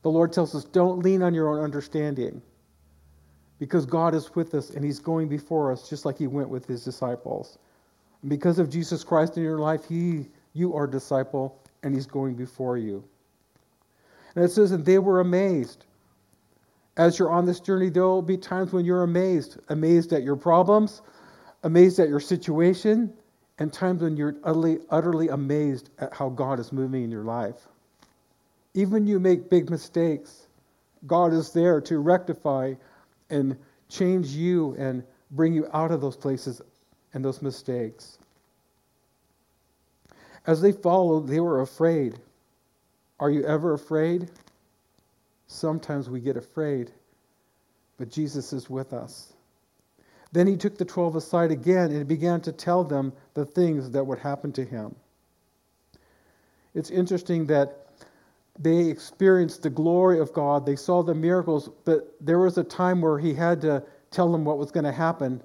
The 0.00 0.10
Lord 0.10 0.32
tells 0.32 0.54
us, 0.54 0.64
don't 0.64 1.00
lean 1.00 1.22
on 1.22 1.34
your 1.34 1.50
own 1.50 1.62
understanding 1.62 2.40
because 3.58 3.86
God 3.86 4.14
is 4.14 4.34
with 4.34 4.54
us 4.54 4.70
and 4.70 4.84
He's 4.84 5.00
going 5.00 5.28
before 5.28 5.72
us 5.72 5.88
just 5.88 6.04
like 6.04 6.18
He 6.18 6.26
went 6.26 6.48
with 6.48 6.66
His 6.66 6.84
disciples. 6.84 7.58
And 8.22 8.30
because 8.30 8.58
of 8.58 8.70
Jesus 8.70 9.04
Christ 9.04 9.36
in 9.36 9.42
your 9.42 9.58
life, 9.58 9.84
He, 9.88 10.26
you 10.52 10.74
are 10.74 10.84
a 10.84 10.90
disciple 10.90 11.60
and 11.82 11.94
He's 11.94 12.06
going 12.06 12.34
before 12.34 12.76
you. 12.78 13.04
And 14.34 14.44
it 14.44 14.50
says, 14.50 14.72
and 14.72 14.84
they 14.84 14.98
were 14.98 15.20
amazed 15.20 15.84
as 16.98 17.16
you're 17.18 17.30
on 17.30 17.46
this 17.46 17.60
journey, 17.60 17.88
there 17.88 18.02
will 18.02 18.22
be 18.22 18.36
times 18.36 18.72
when 18.72 18.84
you're 18.84 19.04
amazed 19.04 19.58
amazed 19.68 20.12
at 20.12 20.24
your 20.24 20.36
problems, 20.36 21.00
amazed 21.62 22.00
at 22.00 22.08
your 22.08 22.20
situation, 22.20 23.12
and 23.58 23.72
times 23.72 24.02
when 24.02 24.16
you're 24.16 24.34
utterly, 24.42 24.78
utterly 24.90 25.28
amazed 25.28 25.90
at 26.00 26.12
how 26.12 26.28
God 26.28 26.58
is 26.58 26.72
moving 26.72 27.04
in 27.04 27.10
your 27.10 27.22
life. 27.22 27.68
Even 28.74 29.06
you 29.06 29.20
make 29.20 29.48
big 29.48 29.70
mistakes, 29.70 30.48
God 31.06 31.32
is 31.32 31.52
there 31.52 31.80
to 31.82 31.98
rectify 31.98 32.74
and 33.30 33.56
change 33.88 34.28
you 34.28 34.74
and 34.78 35.02
bring 35.30 35.52
you 35.52 35.68
out 35.72 35.90
of 35.90 36.00
those 36.00 36.16
places 36.16 36.62
and 37.12 37.24
those 37.24 37.42
mistakes. 37.42 38.18
As 40.46 40.60
they 40.60 40.72
followed, 40.72 41.26
they 41.26 41.40
were 41.40 41.60
afraid. 41.60 42.18
Are 43.20 43.30
you 43.30 43.44
ever 43.44 43.74
afraid? 43.74 44.30
Sometimes 45.46 46.08
we 46.08 46.20
get 46.20 46.36
afraid, 46.36 46.90
but 47.98 48.10
Jesus 48.10 48.52
is 48.52 48.70
with 48.70 48.92
us. 48.92 49.32
Then 50.30 50.46
he 50.46 50.56
took 50.56 50.76
the 50.76 50.84
twelve 50.84 51.16
aside 51.16 51.50
again 51.50 51.90
and 51.90 52.06
began 52.06 52.40
to 52.42 52.52
tell 52.52 52.84
them 52.84 53.12
the 53.34 53.46
things 53.46 53.90
that 53.90 54.06
would 54.06 54.18
happen 54.18 54.52
to 54.52 54.64
him. 54.64 54.94
It's 56.74 56.90
interesting 56.90 57.46
that 57.46 57.77
they 58.58 58.88
experienced 58.88 59.62
the 59.62 59.70
glory 59.70 60.18
of 60.18 60.32
God, 60.32 60.66
they 60.66 60.76
saw 60.76 61.02
the 61.02 61.14
miracles, 61.14 61.70
but 61.84 62.14
there 62.20 62.38
was 62.38 62.58
a 62.58 62.64
time 62.64 63.00
where 63.00 63.18
he 63.18 63.34
had 63.34 63.60
to 63.62 63.84
tell 64.10 64.32
them 64.32 64.44
what 64.44 64.58
was 64.58 64.70
going 64.70 64.84
to 64.84 64.92
happen, 64.92 65.42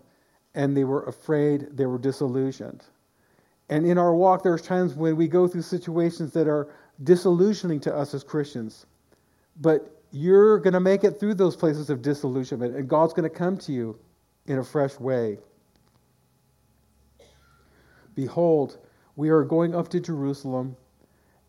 and 0.56 0.76
they 0.76 0.84
were 0.84 1.04
afraid, 1.04 1.68
they 1.72 1.86
were 1.86 2.00
disillusioned. 2.00 2.84
And 3.70 3.86
in 3.86 3.98
our 3.98 4.16
walk, 4.16 4.44
there 4.44 4.54
are 4.54 4.60
times 4.60 4.94
when 4.96 5.16
we 5.16 5.28
go 5.28 5.48
through 5.48 5.62
situations 5.62 6.34
that 6.34 6.48
are 6.48 6.74
disillusioning 7.04 7.80
to 7.82 7.96
us 7.96 8.14
as 8.14 8.24
Christians. 8.24 8.86
But 9.60 10.02
you're 10.12 10.60
going 10.60 10.74
to 10.74 10.80
make 10.80 11.04
it 11.04 11.20
through 11.20 11.36
those 11.36 11.56
places 11.56 11.90
of 11.90 12.02
disillusionment, 12.02 12.76
and 12.76 12.88
God's 12.88 13.14
going 13.14 13.30
to 13.30 13.36
come 13.36 13.58
to 13.58 13.72
you 13.72 14.00
in 14.46 14.60
a 14.60 14.64
fresh 14.64 15.00
way. 15.00 15.38
Behold, 18.16 18.78
we 19.16 19.30
are 19.30 19.44
going 19.44 19.76
up 19.76 19.90
to 19.90 20.00
Jerusalem, 20.00 20.76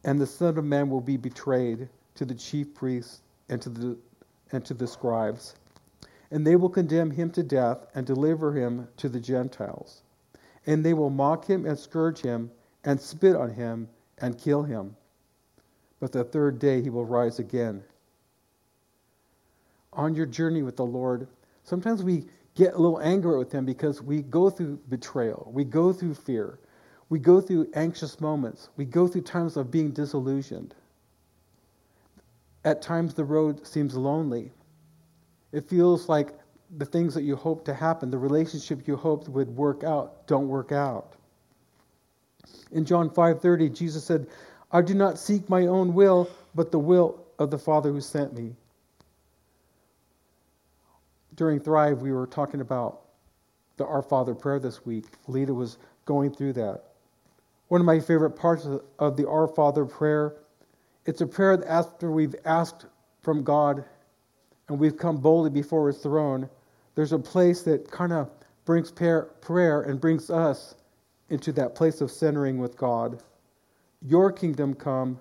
and 0.04 0.20
the 0.20 0.26
Son 0.26 0.56
of 0.58 0.64
Man 0.64 0.90
will 0.90 1.00
be 1.00 1.16
betrayed 1.16 1.88
to 2.16 2.24
the 2.24 2.34
chief 2.34 2.74
priests 2.74 3.22
and 3.48 3.60
to 3.62 3.68
the, 3.68 3.98
and 4.52 4.64
to 4.64 4.74
the 4.74 4.86
scribes. 4.86 5.54
And 6.30 6.46
they 6.46 6.56
will 6.56 6.68
condemn 6.68 7.10
him 7.10 7.30
to 7.32 7.42
death 7.42 7.86
and 7.94 8.06
deliver 8.06 8.52
him 8.52 8.88
to 8.98 9.08
the 9.08 9.20
Gentiles. 9.20 10.02
And 10.66 10.84
they 10.84 10.94
will 10.94 11.10
mock 11.10 11.46
him 11.46 11.66
and 11.66 11.78
scourge 11.78 12.20
him 12.20 12.50
and 12.84 13.00
spit 13.00 13.36
on 13.36 13.50
him 13.50 13.88
and 14.18 14.38
kill 14.38 14.62
him. 14.62 14.96
But 16.00 16.12
the 16.12 16.24
third 16.24 16.58
day 16.58 16.82
he 16.82 16.90
will 16.90 17.04
rise 17.04 17.38
again 17.38 17.84
on 19.96 20.14
your 20.14 20.26
journey 20.26 20.62
with 20.62 20.76
the 20.76 20.84
Lord, 20.84 21.28
sometimes 21.62 22.02
we 22.02 22.26
get 22.54 22.74
a 22.74 22.78
little 22.78 23.00
angry 23.00 23.38
with 23.38 23.52
Him 23.52 23.64
because 23.64 24.02
we 24.02 24.22
go 24.22 24.50
through 24.50 24.78
betrayal, 24.88 25.50
we 25.52 25.64
go 25.64 25.92
through 25.92 26.14
fear, 26.14 26.58
we 27.08 27.18
go 27.18 27.40
through 27.40 27.70
anxious 27.74 28.20
moments, 28.20 28.68
we 28.76 28.84
go 28.84 29.06
through 29.06 29.22
times 29.22 29.56
of 29.56 29.70
being 29.70 29.90
disillusioned. 29.90 30.74
At 32.64 32.82
times, 32.82 33.14
the 33.14 33.24
road 33.24 33.66
seems 33.66 33.94
lonely. 33.94 34.52
It 35.52 35.68
feels 35.68 36.08
like 36.08 36.32
the 36.76 36.86
things 36.86 37.14
that 37.14 37.22
you 37.22 37.36
hope 37.36 37.64
to 37.66 37.74
happen, 37.74 38.10
the 38.10 38.18
relationship 38.18 38.88
you 38.88 38.96
hoped 38.96 39.28
would 39.28 39.54
work 39.54 39.84
out, 39.84 40.26
don't 40.26 40.48
work 40.48 40.72
out. 40.72 41.12
In 42.72 42.84
John 42.84 43.10
5:30, 43.10 43.68
Jesus 43.68 44.04
said, 44.04 44.26
"I 44.72 44.80
do 44.80 44.94
not 44.94 45.18
seek 45.18 45.48
my 45.48 45.66
own 45.66 45.94
will, 45.94 46.28
but 46.54 46.72
the 46.72 46.78
will 46.78 47.20
of 47.38 47.50
the 47.50 47.58
Father 47.58 47.92
who 47.92 48.00
sent 48.00 48.32
me." 48.32 48.56
during 51.36 51.60
Thrive, 51.60 52.02
we 52.02 52.12
were 52.12 52.26
talking 52.26 52.60
about 52.60 53.00
the 53.76 53.86
Our 53.86 54.02
Father 54.02 54.34
prayer 54.34 54.60
this 54.60 54.84
week. 54.86 55.06
Lita 55.26 55.52
was 55.52 55.78
going 56.04 56.32
through 56.32 56.52
that. 56.54 56.84
One 57.68 57.80
of 57.80 57.86
my 57.86 58.00
favorite 58.00 58.32
parts 58.32 58.66
of 58.98 59.16
the 59.16 59.28
Our 59.28 59.48
Father 59.48 59.84
prayer, 59.84 60.36
it's 61.06 61.20
a 61.20 61.26
prayer 61.26 61.56
that 61.56 61.70
after 61.70 62.10
we've 62.10 62.34
asked 62.44 62.86
from 63.22 63.42
God 63.42 63.84
and 64.68 64.78
we've 64.78 64.96
come 64.96 65.16
boldly 65.18 65.50
before 65.50 65.86
His 65.88 65.98
throne, 65.98 66.48
there's 66.94 67.12
a 67.12 67.18
place 67.18 67.62
that 67.62 67.90
kind 67.90 68.12
of 68.12 68.30
brings 68.64 68.90
prayer 68.90 69.82
and 69.82 70.00
brings 70.00 70.30
us 70.30 70.74
into 71.30 71.52
that 71.52 71.74
place 71.74 72.00
of 72.00 72.10
centering 72.10 72.58
with 72.58 72.76
God. 72.76 73.22
Your 74.02 74.30
kingdom 74.30 74.74
come, 74.74 75.18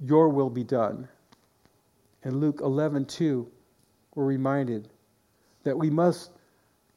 your 0.00 0.28
will 0.28 0.50
be 0.50 0.64
done. 0.64 1.08
In 2.24 2.38
Luke 2.38 2.60
11, 2.62 3.06
2, 3.06 3.50
we're 4.14 4.24
reminded 4.24 4.88
that 5.62 5.78
we 5.78 5.88
must 5.88 6.32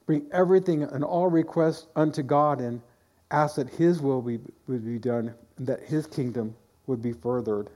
bring 0.06 0.26
everything 0.32 0.84
and 0.84 1.04
all 1.04 1.30
requests 1.30 1.88
unto 1.96 2.24
God 2.24 2.60
and 2.60 2.82
ask 3.34 3.56
that 3.58 3.70
His 3.70 4.02
will 4.02 4.22
be, 4.22 4.40
would 4.68 4.86
be 4.86 5.00
done 5.00 5.34
and 5.58 5.68
that 5.68 5.84
His 5.84 6.08
kingdom 6.08 6.56
would 6.88 7.02
be 7.02 7.12
furthered. 7.12 7.70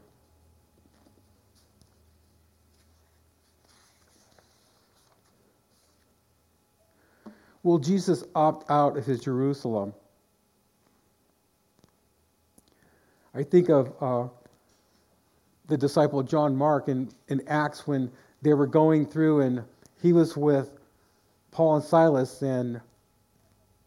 Will 7.63 7.79
Jesus 7.79 8.23
opt 8.33 8.71
out 8.71 8.95
of 8.95 9.05
his 9.05 9.19
Jerusalem? 9.19 9.93
I 13.35 13.43
think 13.43 13.69
of 13.69 13.93
uh, 13.99 14.29
the 15.67 15.77
disciple 15.77 16.23
John 16.23 16.55
Mark 16.55 16.87
in, 16.87 17.09
in 17.27 17.45
Acts 17.47 17.85
when 17.85 18.09
they 18.41 18.53
were 18.53 18.67
going 18.67 19.05
through 19.05 19.41
and 19.41 19.63
he 20.01 20.13
was 20.13 20.37
with 20.37 20.71
Paul 21.51 21.77
and 21.77 21.83
Silas, 21.83 22.41
and 22.41 22.79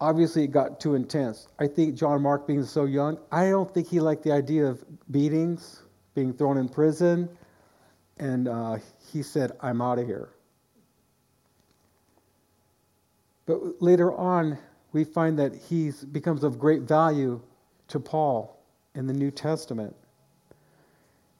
obviously 0.00 0.44
it 0.44 0.50
got 0.50 0.80
too 0.80 0.94
intense. 0.94 1.48
I 1.58 1.66
think 1.66 1.94
John 1.94 2.22
Mark, 2.22 2.46
being 2.46 2.64
so 2.64 2.84
young, 2.84 3.18
I 3.30 3.50
don't 3.50 3.72
think 3.72 3.88
he 3.88 4.00
liked 4.00 4.22
the 4.22 4.32
idea 4.32 4.66
of 4.66 4.82
beatings, 5.10 5.82
being 6.14 6.32
thrown 6.32 6.56
in 6.56 6.68
prison, 6.68 7.28
and 8.18 8.48
uh, 8.48 8.78
he 9.12 9.22
said, 9.22 9.52
I'm 9.60 9.80
out 9.82 9.98
of 9.98 10.06
here. 10.06 10.30
But 13.46 13.82
later 13.82 14.12
on, 14.14 14.58
we 14.92 15.04
find 15.04 15.38
that 15.38 15.54
he 15.54 15.92
becomes 16.12 16.44
of 16.44 16.58
great 16.58 16.82
value 16.82 17.40
to 17.88 18.00
Paul 18.00 18.62
in 18.94 19.06
the 19.06 19.12
New 19.12 19.30
Testament. 19.30 19.94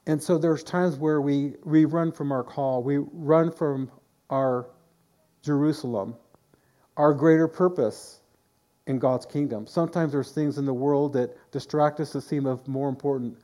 And 0.07 0.21
so 0.21 0.37
there's 0.37 0.63
times 0.63 0.97
where 0.97 1.21
we, 1.21 1.53
we 1.63 1.85
run 1.85 2.11
from 2.11 2.31
our 2.31 2.43
call, 2.43 2.81
we 2.81 2.97
run 2.97 3.51
from 3.51 3.91
our 4.29 4.67
Jerusalem, 5.43 6.15
our 6.97 7.13
greater 7.13 7.47
purpose 7.47 8.20
in 8.87 8.99
God's 8.99 9.25
kingdom. 9.25 9.67
Sometimes 9.67 10.11
there's 10.11 10.31
things 10.31 10.57
in 10.57 10.65
the 10.65 10.73
world 10.73 11.13
that 11.13 11.51
distract 11.51 11.99
us 11.99 12.13
that 12.13 12.21
seem 12.21 12.45
of 12.45 12.67
more 12.67 12.89
important, 12.89 13.37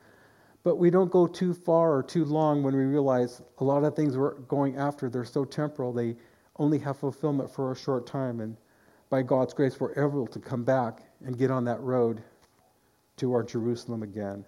but 0.64 0.76
we 0.76 0.90
don't 0.90 1.10
go 1.10 1.26
too 1.26 1.54
far 1.54 1.94
or 1.94 2.02
too 2.02 2.24
long 2.24 2.62
when 2.62 2.76
we 2.76 2.84
realize 2.84 3.40
a 3.58 3.64
lot 3.64 3.84
of 3.84 3.94
things 3.94 4.16
we're 4.16 4.34
going 4.40 4.76
after, 4.76 5.08
they're 5.08 5.24
so 5.24 5.44
temporal, 5.44 5.92
they 5.92 6.16
only 6.56 6.78
have 6.78 6.96
fulfillment 6.96 7.50
for 7.50 7.72
a 7.72 7.76
short 7.76 8.06
time. 8.06 8.40
And 8.40 8.56
by 9.10 9.22
God's 9.22 9.54
grace, 9.54 9.78
we're 9.78 9.92
able 9.92 10.26
to 10.26 10.38
come 10.38 10.64
back 10.64 11.02
and 11.24 11.38
get 11.38 11.50
on 11.50 11.64
that 11.64 11.80
road 11.80 12.22
to 13.16 13.32
our 13.32 13.42
Jerusalem 13.42 14.02
again. 14.02 14.44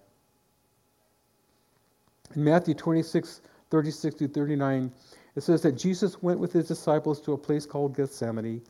In 2.35 2.45
Matthew 2.45 2.75
26, 2.75 3.41
36 3.71 4.15
to 4.17 4.29
39, 4.29 4.93
it 5.37 5.43
says 5.43 5.63
that 5.63 5.73
Jesus 5.73 6.23
went 6.23 6.41
with 6.41 6.53
his 6.53 6.69
disciples 6.69 7.21
to 7.23 7.33
a 7.33 7.39
place 7.39 7.67
called 7.67 7.97
Gethsemane, 7.97 8.63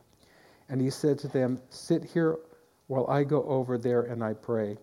and 0.71 0.81
he 0.81 0.89
said 0.89 1.19
to 1.19 1.27
them, 1.27 1.61
Sit 1.69 2.03
here 2.05 2.39
while 2.87 3.05
I 3.07 3.25
go 3.25 3.43
over 3.43 3.77
there 3.77 4.01
and 4.03 4.23
I 4.23 4.33
pray. 4.33 4.77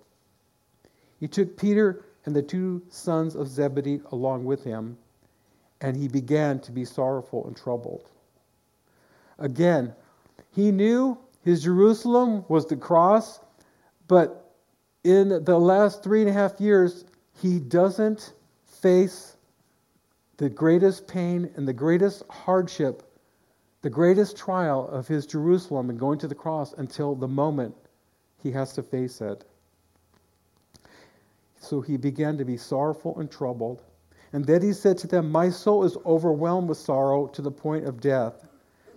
He 1.19 1.27
took 1.27 1.57
Peter 1.57 2.05
and 2.27 2.37
the 2.37 2.43
two 2.43 2.83
sons 2.91 3.35
of 3.35 3.49
Zebedee 3.49 4.03
along 4.13 4.45
with 4.45 4.63
him, 4.63 4.99
and 5.81 5.97
he 5.97 6.07
began 6.07 6.61
to 6.61 6.73
be 6.73 6.85
sorrowful 6.85 7.47
and 7.47 7.57
troubled. 7.57 8.11
Again, 9.39 9.95
he 10.51 10.71
knew 10.71 11.19
his 11.43 11.63
Jerusalem 11.63 12.45
was 12.49 12.67
the 12.67 12.77
cross, 12.77 13.41
but 14.09 14.53
in 15.05 15.43
the 15.45 15.59
last 15.59 16.03
three 16.03 16.21
and 16.21 16.29
a 16.29 16.35
half 16.35 16.61
years, 16.61 17.07
he 17.41 17.59
doesn't 17.59 18.35
face 18.67 19.37
the 20.37 20.51
greatest 20.51 21.09
pain 21.09 21.51
and 21.57 21.67
the 21.67 21.73
greatest 21.73 22.25
hardship, 22.29 23.08
the 23.83 23.91
greatest 23.91 24.37
trial 24.37 24.89
of 24.89 25.07
his 25.07 25.27
Jerusalem 25.27 25.91
and 25.91 25.99
going 25.99 26.19
to 26.19 26.29
the 26.29 26.35
cross 26.35 26.73
until 26.75 27.15
the 27.15 27.29
moment 27.29 27.75
he 28.43 28.51
has 28.53 28.73
to 28.75 28.83
face 28.83 29.21
it. 29.21 29.45
So 31.61 31.81
he 31.81 31.97
began 31.97 32.39
to 32.39 32.45
be 32.45 32.57
sorrowful 32.57 33.19
and 33.19 33.31
troubled. 33.31 33.83
And 34.33 34.45
then 34.45 34.63
he 34.63 34.73
said 34.73 34.99
to 34.99 35.07
them, 35.07 35.31
My 35.31 35.51
soul 35.51 35.85
is 35.85 35.97
overwhelmed 36.05 36.69
with 36.69 36.79
sorrow 36.79 37.27
to 37.29 37.43
the 37.43 37.51
point 37.51 37.87
of 37.87 38.01
death. 38.01 38.47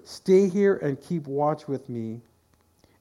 Stay 0.04 0.48
here 0.48 0.76
and 0.78 1.00
keep 1.00 1.28
watch 1.28 1.67
with 1.67 1.89
me. 1.89 2.22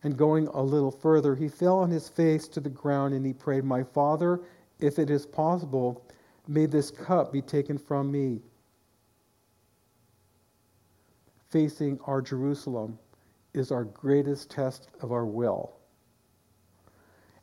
And 0.02 0.16
going 0.16 0.48
a 0.48 0.62
little 0.62 0.90
further, 0.90 1.34
he 1.34 1.48
fell 1.48 1.78
on 1.78 1.90
his 1.90 2.08
face 2.08 2.48
to 2.48 2.60
the 2.60 2.70
ground 2.70 3.14
and 3.14 3.24
he 3.24 3.32
prayed, 3.32 3.64
My 3.64 3.82
Father, 3.82 4.40
if 4.78 4.98
it 4.98 5.10
is 5.10 5.26
possible, 5.26 6.02
May 6.50 6.66
this 6.66 6.90
cup 6.90 7.32
be 7.32 7.42
taken 7.42 7.78
from 7.78 8.10
me. 8.10 8.40
Facing 11.50 11.98
our 12.06 12.22
Jerusalem 12.22 12.98
is 13.54 13.72
our 13.72 13.84
greatest 13.84 14.50
test 14.50 14.88
of 15.00 15.12
our 15.12 15.26
will. 15.26 15.72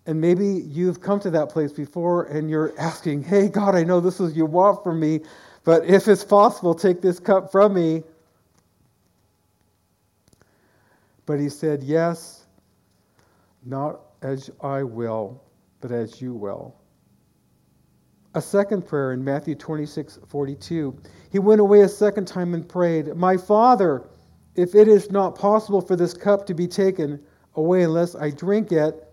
And 0.06 0.22
maybe 0.22 0.48
you've 0.48 1.02
come 1.02 1.20
to 1.20 1.30
that 1.32 1.50
place 1.50 1.74
before 1.74 2.26
and 2.26 2.50
you're 2.50 2.74
asking, 2.80 3.24
Hey, 3.24 3.50
God, 3.50 3.76
I 3.76 3.84
know 3.84 4.00
this 4.00 4.22
is 4.22 4.38
you 4.38 4.46
want 4.46 4.84
from 4.84 5.00
me, 5.00 5.22
but 5.66 5.86
if 5.86 6.08
it's 6.08 6.24
possible, 6.24 6.74
take 6.74 7.02
this 7.02 7.20
cup 7.20 7.52
from 7.52 7.74
me. 7.74 8.04
But 11.26 11.40
he 11.42 11.50
said, 11.50 11.84
Yes, 11.84 12.46
not 13.66 14.00
as 14.22 14.50
I 14.62 14.84
will, 14.84 15.44
but 15.82 15.92
as 15.92 16.22
you 16.22 16.34
will 16.34 16.74
a 18.34 18.42
second 18.42 18.86
prayer 18.86 19.14
in 19.14 19.24
Matthew 19.24 19.56
26 19.56 20.20
42. 20.28 20.96
He 21.32 21.40
went 21.40 21.62
away 21.62 21.82
a 21.82 21.90
second 21.90 22.28
time 22.28 22.54
and 22.54 22.68
prayed, 22.68 23.16
My 23.16 23.38
Father, 23.38 24.08
if 24.56 24.76
it 24.76 24.88
is 24.88 25.12
not 25.12 25.36
possible 25.36 25.82
for 25.82 25.96
this 25.96 26.14
cup 26.14 26.46
to 26.48 26.54
be 26.54 26.68
taken 26.68 27.20
away 27.56 27.84
unless 27.84 28.16
I 28.16 28.30
drink 28.30 28.72
it. 28.72 29.04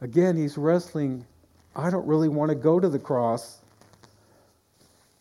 Again, 0.00 0.36
he's 0.36 0.56
wrestling. 0.56 1.26
I 1.74 1.90
don't 1.90 2.06
really 2.06 2.28
want 2.28 2.50
to 2.50 2.54
go 2.54 2.80
to 2.80 2.88
the 2.88 2.98
cross. 2.98 3.58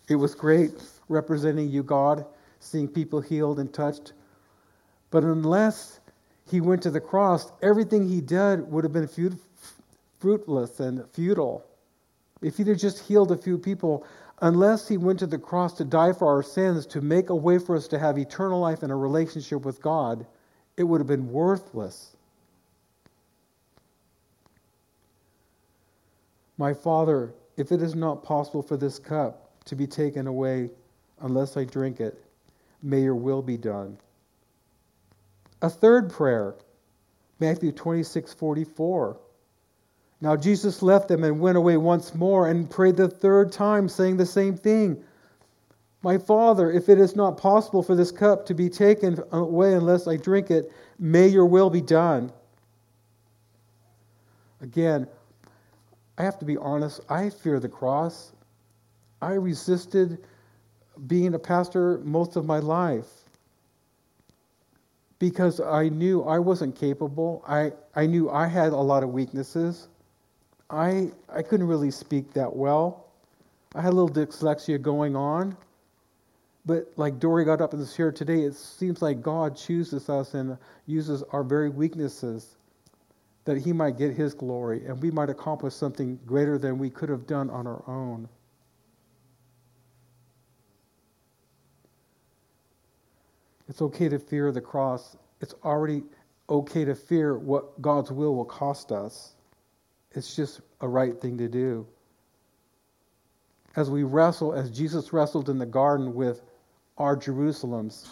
It 0.08 0.16
was 0.16 0.36
great 0.36 0.72
representing 1.10 1.70
you, 1.70 1.84
God, 1.84 2.26
seeing 2.60 2.88
people 2.88 3.22
healed 3.22 3.60
and 3.60 3.74
touched. 3.74 4.14
But 5.10 5.24
unless 5.24 6.00
he 6.50 6.62
went 6.62 6.82
to 6.84 6.92
the 6.92 7.02
cross, 7.02 7.52
everything 7.62 8.08
he 8.08 8.22
did 8.22 8.72
would 8.72 8.84
have 8.84 8.94
been 8.94 9.10
fruitless 10.20 10.80
and 10.80 11.04
futile. 11.12 11.66
If 12.42 12.58
he'd 12.58 12.68
have 12.68 12.78
just 12.78 13.00
healed 13.00 13.32
a 13.32 13.38
few 13.38 13.58
people, 13.58 14.06
unless 14.42 14.88
he 14.88 14.98
went 14.98 15.20
to 15.20 15.28
the 15.28 15.38
cross 15.38 15.74
to 15.76 15.86
die 15.86 16.14
for 16.14 16.28
our 16.28 16.44
sins, 16.44 16.86
to 16.88 17.02
make 17.02 17.30
a 17.30 17.36
way 17.36 17.58
for 17.58 17.76
us 17.76 17.88
to 17.90 18.00
have 18.00 18.18
eternal 18.18 18.60
life 18.60 18.84
and 18.84 18.92
a 18.92 18.96
relationship 18.96 19.66
with 19.66 19.82
God, 19.82 20.26
it 20.76 20.84
would 20.84 21.00
have 21.00 21.08
been 21.08 21.32
worthless. 21.32 22.16
My 26.58 26.74
Father, 26.74 27.34
if 27.56 27.72
it 27.72 27.82
is 27.82 27.96
not 27.96 28.24
possible 28.24 28.62
for 28.62 28.78
this 28.78 29.00
cup 29.00 29.52
to 29.66 29.76
be 29.76 29.88
taken 29.88 30.28
away 30.28 30.70
unless 31.22 31.58
I 31.58 31.66
drink 31.66 32.00
it, 32.00 32.24
may 32.82 33.02
your 33.02 33.16
will 33.16 33.42
be 33.42 33.58
done. 33.58 33.98
A 35.62 35.70
third 35.70 36.12
prayer, 36.12 36.56
Matthew 37.40 37.72
26 37.72 38.34
44. 38.34 39.18
Now 40.20 40.36
Jesus 40.36 40.82
left 40.82 41.08
them 41.08 41.24
and 41.24 41.40
went 41.40 41.58
away 41.58 41.78
once 41.78 42.16
more 42.16 42.48
and 42.48 42.70
prayed 42.70 42.98
the 42.98 43.08
third 43.08 43.52
time, 43.52 43.88
saying 43.88 44.18
the 44.18 44.26
same 44.26 44.58
thing. 44.58 45.04
My 46.02 46.18
Father, 46.18 46.72
if 46.72 46.90
it 46.90 47.00
is 47.00 47.16
not 47.16 47.38
possible 47.38 47.84
for 47.84 47.96
this 47.96 48.12
cup 48.12 48.46
to 48.48 48.54
be 48.54 48.70
taken 48.70 49.20
away 49.32 49.74
unless 49.74 50.08
I 50.08 50.18
drink 50.18 50.50
it, 50.52 50.72
may 51.00 51.28
your 51.28 51.46
will 51.46 51.70
be 51.70 51.82
done. 51.82 52.32
Again, 54.62 55.08
I 56.18 56.24
have 56.24 56.40
to 56.40 56.46
be 56.46 56.58
honest, 56.58 57.02
I 57.10 57.30
fear 57.30 57.60
the 57.60 57.70
cross. 57.70 58.32
I 59.22 59.34
resisted 59.34 60.20
being 61.06 61.36
a 61.36 61.40
pastor 61.40 62.00
most 62.00 62.36
of 62.36 62.46
my 62.46 62.60
life 62.60 63.06
because 65.20 65.60
I 65.60 65.90
knew 65.90 66.24
I 66.24 66.40
wasn't 66.40 66.76
capable. 66.76 67.44
I, 67.48 67.72
I 67.96 68.08
knew 68.08 68.30
I 68.30 68.48
had 68.48 68.74
a 68.74 68.78
lot 68.78 69.04
of 69.04 69.10
weaknesses. 69.10 69.90
I, 70.70 71.12
I 71.30 71.42
couldn't 71.42 71.68
really 71.68 71.92
speak 71.92 72.34
that 72.34 72.56
well. 72.56 73.06
I 73.76 73.82
had 73.82 73.94
a 73.94 73.96
little 73.96 74.10
dyslexia 74.10 74.82
going 74.82 75.16
on. 75.16 75.56
But 76.66 76.92
like 76.98 77.20
Dory 77.20 77.46
got 77.46 77.62
up 77.62 77.74
and 77.74 77.88
shared 77.88 78.18
today, 78.18 78.42
it 78.42 78.54
seems 78.54 79.02
like 79.02 79.22
God 79.22 79.56
chooses 79.56 80.10
us 80.10 80.34
and 80.34 80.58
uses 80.86 81.24
our 81.32 81.44
very 81.44 81.70
weaknesses 81.70 82.58
that 83.46 83.58
He 83.58 83.72
might 83.72 83.98
get 83.98 84.14
His 84.14 84.34
glory 84.34 84.86
and 84.86 85.02
we 85.02 85.10
might 85.10 85.30
accomplish 85.30 85.74
something 85.74 86.20
greater 86.26 86.58
than 86.58 86.78
we 86.78 86.90
could 86.90 87.08
have 87.08 87.26
done 87.26 87.50
on 87.50 87.68
our 87.68 87.84
own. 87.88 88.28
It's 93.70 93.82
okay 93.82 94.10
to 94.10 94.20
fear 94.20 94.52
the 94.52 94.62
cross 94.62 95.16
it's 95.42 95.54
already 95.64 96.04
okay 96.50 96.86
to 96.86 96.96
fear 96.96 97.38
what 97.38 97.82
God's 97.82 98.12
will 98.12 98.36
will 98.36 98.46
cost 98.46 98.92
us. 98.92 99.34
It's 100.18 100.36
just 100.36 100.62
a 100.82 100.88
right 100.88 101.16
thing 101.22 101.38
to 101.38 101.48
do. 101.48 101.86
As 103.76 103.88
we 103.92 104.02
wrestle, 104.02 104.52
as 104.52 104.72
Jesus 104.72 105.14
wrestled 105.14 105.48
in 105.48 105.60
the 105.60 105.66
garden 105.68 106.16
with 106.16 106.42
our 106.98 107.16
Jerusalems, 107.16 108.08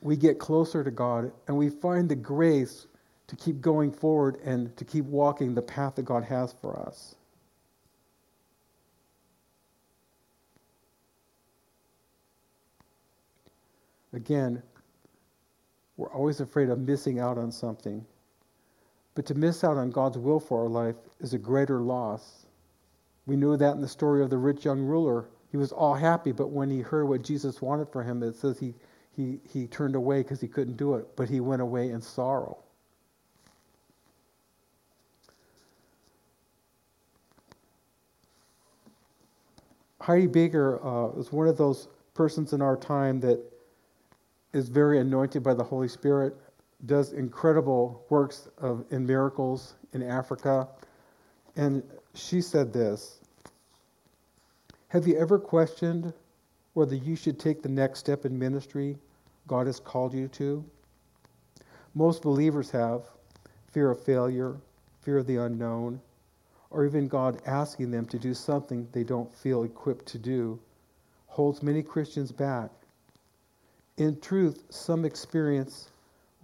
we 0.00 0.16
get 0.16 0.38
closer 0.38 0.84
to 0.84 0.92
God 0.92 1.32
and 1.48 1.56
we 1.56 1.70
find 1.70 2.08
the 2.08 2.14
grace 2.14 2.86
to 3.26 3.34
keep 3.34 3.60
going 3.60 3.90
forward 3.90 4.36
and 4.44 4.76
to 4.76 4.84
keep 4.84 5.06
walking 5.06 5.56
the 5.56 5.60
path 5.60 5.96
that 5.96 6.04
God 6.04 6.22
has 6.22 6.52
for 6.52 6.78
us. 6.78 7.16
Again, 14.12 14.62
we're 15.96 16.12
always 16.12 16.38
afraid 16.38 16.68
of 16.68 16.78
missing 16.78 17.18
out 17.18 17.38
on 17.38 17.50
something. 17.50 18.06
But 19.18 19.26
to 19.26 19.34
miss 19.34 19.64
out 19.64 19.76
on 19.76 19.90
God's 19.90 20.16
will 20.16 20.38
for 20.38 20.62
our 20.62 20.68
life 20.68 20.94
is 21.18 21.34
a 21.34 21.38
greater 21.38 21.80
loss. 21.80 22.46
We 23.26 23.34
know 23.34 23.56
that 23.56 23.74
in 23.74 23.80
the 23.80 23.88
story 23.88 24.22
of 24.22 24.30
the 24.30 24.38
rich 24.38 24.64
young 24.64 24.78
ruler. 24.78 25.28
He 25.50 25.56
was 25.56 25.72
all 25.72 25.94
happy, 25.94 26.30
but 26.30 26.50
when 26.50 26.70
he 26.70 26.82
heard 26.82 27.06
what 27.06 27.22
Jesus 27.22 27.60
wanted 27.60 27.88
for 27.88 28.04
him, 28.04 28.22
it 28.22 28.36
says 28.36 28.60
he, 28.60 28.74
he, 29.10 29.40
he 29.42 29.66
turned 29.66 29.96
away 29.96 30.22
because 30.22 30.40
he 30.40 30.46
couldn't 30.46 30.76
do 30.76 30.94
it, 30.94 31.16
but 31.16 31.28
he 31.28 31.40
went 31.40 31.60
away 31.60 31.90
in 31.90 32.00
sorrow. 32.00 32.58
Heidi 40.00 40.28
Baker 40.28 40.78
uh, 40.80 41.18
is 41.18 41.32
one 41.32 41.48
of 41.48 41.56
those 41.56 41.88
persons 42.14 42.52
in 42.52 42.62
our 42.62 42.76
time 42.76 43.18
that 43.18 43.40
is 44.52 44.68
very 44.68 45.00
anointed 45.00 45.42
by 45.42 45.54
the 45.54 45.64
Holy 45.64 45.88
Spirit, 45.88 46.36
does 46.86 47.12
incredible 47.12 48.04
works 48.08 48.48
of, 48.58 48.84
in 48.90 49.06
miracles 49.06 49.74
in 49.92 50.02
Africa. 50.02 50.68
And 51.56 51.82
she 52.14 52.40
said 52.40 52.72
this 52.72 53.20
Have 54.88 55.06
you 55.06 55.16
ever 55.18 55.38
questioned 55.38 56.12
whether 56.74 56.94
you 56.94 57.16
should 57.16 57.38
take 57.38 57.62
the 57.62 57.68
next 57.68 57.98
step 57.98 58.24
in 58.24 58.38
ministry 58.38 58.96
God 59.46 59.66
has 59.66 59.80
called 59.80 60.14
you 60.14 60.28
to? 60.28 60.64
Most 61.94 62.22
believers 62.22 62.70
have 62.70 63.02
fear 63.72 63.90
of 63.90 64.02
failure, 64.02 64.56
fear 65.00 65.18
of 65.18 65.26
the 65.26 65.36
unknown, 65.36 66.00
or 66.70 66.84
even 66.84 67.08
God 67.08 67.40
asking 67.46 67.90
them 67.90 68.06
to 68.06 68.18
do 68.18 68.34
something 68.34 68.86
they 68.92 69.04
don't 69.04 69.34
feel 69.34 69.64
equipped 69.64 70.06
to 70.06 70.18
do, 70.18 70.60
holds 71.26 71.62
many 71.62 71.82
Christians 71.82 72.30
back. 72.30 72.70
In 73.96 74.20
truth, 74.20 74.62
some 74.70 75.04
experience 75.04 75.90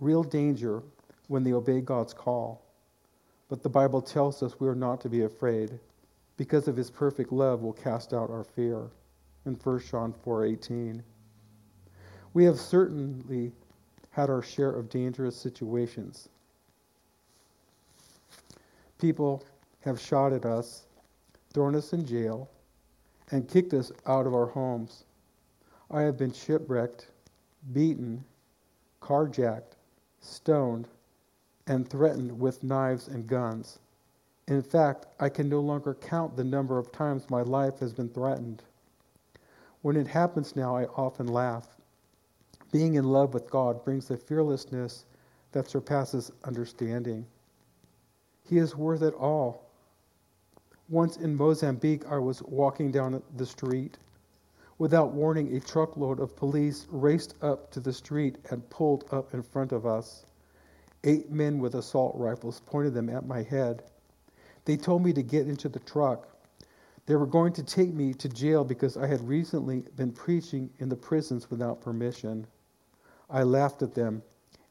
real 0.00 0.22
danger 0.22 0.82
when 1.28 1.42
they 1.42 1.52
obey 1.52 1.80
God's 1.80 2.12
call. 2.12 2.62
But 3.48 3.62
the 3.62 3.68
Bible 3.68 4.02
tells 4.02 4.42
us 4.42 4.58
we 4.60 4.68
are 4.68 4.74
not 4.74 5.00
to 5.02 5.08
be 5.08 5.22
afraid. 5.22 5.78
Because 6.36 6.66
of 6.66 6.76
his 6.76 6.90
perfect 6.90 7.32
love 7.32 7.62
will 7.62 7.72
cast 7.72 8.12
out 8.12 8.30
our 8.30 8.44
fear. 8.44 8.90
In 9.46 9.54
1 9.54 9.78
John 9.90 10.12
4:18. 10.12 11.02
We 12.32 12.44
have 12.44 12.58
certainly 12.58 13.52
had 14.10 14.30
our 14.30 14.42
share 14.42 14.70
of 14.70 14.88
dangerous 14.88 15.36
situations. 15.36 16.28
People 18.98 19.44
have 19.80 20.00
shot 20.00 20.32
at 20.32 20.46
us, 20.46 20.86
thrown 21.52 21.74
us 21.74 21.92
in 21.92 22.06
jail, 22.06 22.48
and 23.30 23.48
kicked 23.48 23.74
us 23.74 23.92
out 24.06 24.26
of 24.26 24.34
our 24.34 24.46
homes. 24.46 25.04
I 25.90 26.02
have 26.02 26.16
been 26.16 26.32
shipwrecked 26.32 27.08
beaten, 27.72 28.24
carjacked, 29.00 29.73
stoned, 30.24 30.88
and 31.66 31.88
threatened 31.88 32.38
with 32.38 32.62
knives 32.62 33.08
and 33.08 33.26
guns. 33.26 33.78
In 34.46 34.62
fact, 34.62 35.06
I 35.18 35.28
can 35.28 35.48
no 35.48 35.60
longer 35.60 35.94
count 35.94 36.36
the 36.36 36.44
number 36.44 36.78
of 36.78 36.92
times 36.92 37.30
my 37.30 37.42
life 37.42 37.78
has 37.78 37.94
been 37.94 38.08
threatened. 38.08 38.62
When 39.82 39.96
it 39.96 40.06
happens 40.06 40.56
now, 40.56 40.76
I 40.76 40.84
often 40.84 41.26
laugh. 41.26 41.76
Being 42.72 42.94
in 42.94 43.04
love 43.04 43.32
with 43.34 43.50
God 43.50 43.84
brings 43.84 44.10
a 44.10 44.16
fearlessness 44.16 45.06
that 45.52 45.68
surpasses 45.68 46.32
understanding. 46.44 47.26
He 48.48 48.58
is 48.58 48.76
worth 48.76 49.02
it 49.02 49.14
all. 49.14 49.70
Once 50.88 51.16
in 51.16 51.34
Mozambique, 51.34 52.04
I 52.06 52.18
was 52.18 52.42
walking 52.42 52.90
down 52.90 53.22
the 53.36 53.46
street 53.46 53.96
Without 54.78 55.12
warning, 55.12 55.54
a 55.54 55.60
truckload 55.60 56.18
of 56.18 56.34
police 56.34 56.86
raced 56.90 57.34
up 57.42 57.70
to 57.70 57.80
the 57.80 57.92
street 57.92 58.38
and 58.50 58.68
pulled 58.70 59.04
up 59.12 59.32
in 59.32 59.42
front 59.42 59.70
of 59.70 59.86
us. 59.86 60.26
Eight 61.04 61.30
men 61.30 61.60
with 61.60 61.74
assault 61.76 62.16
rifles 62.16 62.60
pointed 62.66 62.92
them 62.94 63.08
at 63.08 63.26
my 63.26 63.42
head. 63.42 63.84
They 64.64 64.76
told 64.76 65.04
me 65.04 65.12
to 65.12 65.22
get 65.22 65.46
into 65.46 65.68
the 65.68 65.78
truck. 65.78 66.28
They 67.06 67.14
were 67.14 67.26
going 67.26 67.52
to 67.52 67.62
take 67.62 67.92
me 67.92 68.14
to 68.14 68.28
jail 68.28 68.64
because 68.64 68.96
I 68.96 69.06
had 69.06 69.28
recently 69.28 69.84
been 69.94 70.10
preaching 70.10 70.70
in 70.78 70.88
the 70.88 70.96
prisons 70.96 71.50
without 71.50 71.80
permission. 71.80 72.46
I 73.30 73.42
laughed 73.42 73.82
at 73.82 73.94
them 73.94 74.22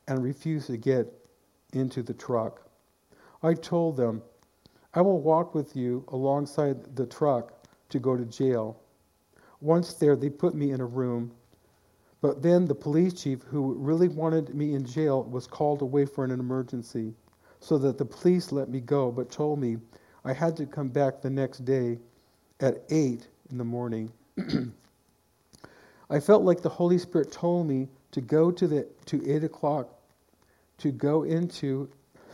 and 0.07 0.23
refused 0.23 0.67
to 0.67 0.77
get 0.77 1.13
into 1.71 2.03
the 2.03 2.13
truck. 2.13 2.67
I 3.41 3.53
told 3.53 3.95
them, 3.97 4.21
I 4.93 5.01
will 5.01 5.21
walk 5.21 5.55
with 5.55 5.75
you 5.75 6.03
alongside 6.09 6.95
the 6.95 7.05
truck 7.05 7.53
to 7.89 7.99
go 7.99 8.17
to 8.17 8.25
jail. 8.25 8.79
Once 9.63 9.93
there, 9.93 10.17
they 10.17 10.29
put 10.29 10.53
me 10.53 10.71
in 10.71 10.81
a 10.81 10.85
room. 10.85 11.31
But 12.19 12.41
then 12.41 12.65
the 12.65 12.75
police 12.75 13.13
chief, 13.13 13.43
who 13.43 13.75
really 13.75 14.09
wanted 14.09 14.53
me 14.53 14.73
in 14.73 14.85
jail, 14.85 15.23
was 15.23 15.47
called 15.47 15.81
away 15.81 16.05
for 16.05 16.25
an 16.25 16.31
emergency, 16.31 17.13
so 17.61 17.77
that 17.77 17.97
the 17.97 18.03
police 18.03 18.51
let 18.51 18.67
me 18.67 18.81
go, 18.81 19.09
but 19.09 19.31
told 19.31 19.59
me 19.59 19.77
I 20.25 20.33
had 20.33 20.57
to 20.57 20.65
come 20.65 20.89
back 20.89 21.21
the 21.21 21.29
next 21.29 21.63
day 21.63 21.97
at 22.59 22.83
8 22.89 23.25
in 23.51 23.57
the 23.57 23.63
morning. 23.63 24.11
I 26.09 26.19
felt 26.19 26.43
like 26.43 26.61
the 26.61 26.67
Holy 26.67 26.97
Spirit 26.97 27.31
told 27.31 27.65
me 27.65 27.87
to 28.11 28.19
go 28.19 28.51
to 28.51 28.67
the 28.67 28.85
to 29.05 29.31
8 29.33 29.45
o'clock, 29.45 29.87
to 30.79 30.91
go 30.91 31.23
into. 31.23 31.89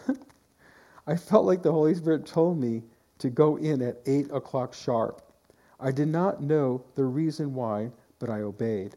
I 1.06 1.16
felt 1.16 1.46
like 1.46 1.62
the 1.62 1.72
Holy 1.72 1.94
Spirit 1.94 2.26
told 2.26 2.60
me 2.60 2.82
to 3.20 3.30
go 3.30 3.58
in 3.58 3.84
at 3.84 3.98
8 4.08 4.32
o'clock 4.32 4.74
sharp. 4.74 5.29
I 5.80 5.92
did 5.92 6.10
not 6.10 6.42
know 6.42 6.84
the 6.96 7.06
reason 7.06 7.54
why, 7.54 7.92
but 8.20 8.30
I 8.30 8.42
obeyed. 8.42 8.96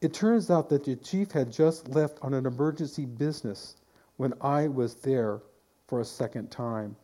It 0.00 0.14
turns 0.14 0.50
out 0.50 0.68
that 0.68 0.84
the 0.84 0.96
chief 0.96 1.32
had 1.32 1.50
just 1.50 1.88
left 1.88 2.18
on 2.22 2.34
an 2.34 2.46
emergency 2.46 3.06
business 3.06 3.76
when 4.16 4.34
I 4.40 4.68
was 4.68 4.94
there 4.94 5.40
for 5.86 6.00
a 6.00 6.04
second 6.04 6.50
time. 6.50 6.94